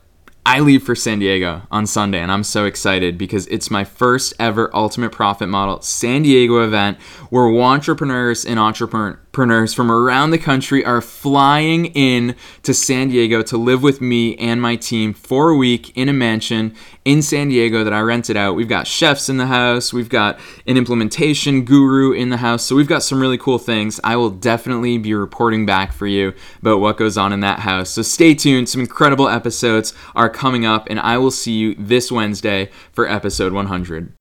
I 0.49 0.61
leave 0.61 0.81
for 0.81 0.95
San 0.95 1.19
Diego 1.19 1.61
on 1.69 1.85
Sunday, 1.85 2.17
and 2.17 2.31
I'm 2.31 2.43
so 2.43 2.65
excited 2.65 3.19
because 3.19 3.45
it's 3.47 3.69
my 3.69 3.83
first 3.83 4.33
ever 4.39 4.75
Ultimate 4.75 5.11
Profit 5.11 5.47
Model 5.47 5.79
San 5.81 6.23
Diego 6.23 6.63
event 6.63 6.99
where 7.29 7.43
wantrepreneurs 7.43 8.49
and 8.49 8.59
entrepreneurs 8.59 9.75
from 9.75 9.91
around 9.91 10.31
the 10.31 10.39
country 10.39 10.83
are 10.83 11.01
flying 11.01 11.85
in 11.85 12.35
to 12.63 12.73
San 12.73 13.09
Diego 13.09 13.43
to 13.43 13.57
live 13.57 13.83
with 13.83 14.01
me 14.01 14.35
and 14.37 14.59
my 14.59 14.75
team 14.75 15.13
for 15.13 15.49
a 15.49 15.55
week 15.55 15.95
in 15.95 16.09
a 16.09 16.13
mansion 16.13 16.73
in 17.05 17.21
San 17.21 17.49
Diego 17.49 17.83
that 17.83 17.93
I 17.93 18.01
rented 18.01 18.35
out. 18.35 18.55
We've 18.55 18.67
got 18.67 18.87
chefs 18.87 19.29
in 19.29 19.37
the 19.37 19.45
house, 19.45 19.93
we've 19.93 20.09
got 20.09 20.39
an 20.65 20.77
implementation 20.77 21.63
guru 21.63 22.11
in 22.11 22.29
the 22.29 22.37
house, 22.37 22.63
so 22.63 22.75
we've 22.75 22.87
got 22.87 23.03
some 23.03 23.21
really 23.21 23.37
cool 23.37 23.59
things. 23.59 23.99
I 24.03 24.15
will 24.15 24.31
definitely 24.31 24.97
be 24.97 25.13
reporting 25.13 25.67
back 25.67 25.93
for 25.93 26.07
you 26.07 26.33
about 26.59 26.79
what 26.79 26.97
goes 26.97 27.17
on 27.17 27.31
in 27.31 27.39
that 27.41 27.59
house. 27.59 27.91
So 27.91 28.01
stay 28.01 28.33
tuned, 28.33 28.67
some 28.67 28.81
incredible 28.81 29.29
episodes 29.29 29.93
are 30.15 30.29
coming 30.39 30.65
up, 30.65 30.87
and 30.89 30.99
I 30.99 31.19
will 31.19 31.31
see 31.31 31.53
you 31.53 31.75
this 31.75 32.11
Wednesday 32.11 32.71
for 32.91 33.07
episode 33.07 33.53
100. 33.53 34.13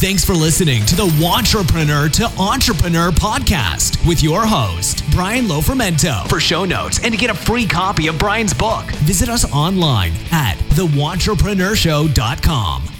Thanks 0.00 0.24
for 0.24 0.32
listening 0.32 0.82
to 0.86 0.96
the 0.96 1.06
Wantrepreneur 1.06 2.10
to 2.12 2.24
Entrepreneur 2.40 3.10
podcast 3.10 4.08
with 4.08 4.22
your 4.22 4.46
host, 4.46 5.02
Brian 5.10 5.46
Lofermento. 5.46 6.26
For 6.28 6.40
show 6.40 6.64
notes 6.64 7.04
and 7.04 7.12
to 7.12 7.18
get 7.18 7.28
a 7.28 7.34
free 7.34 7.66
copy 7.66 8.08
of 8.08 8.18
Brian's 8.18 8.54
book, 8.54 8.86
visit 9.04 9.28
us 9.28 9.44
online 9.52 10.12
at 10.32 10.54
thewantrepreneurshow.com. 10.70 12.99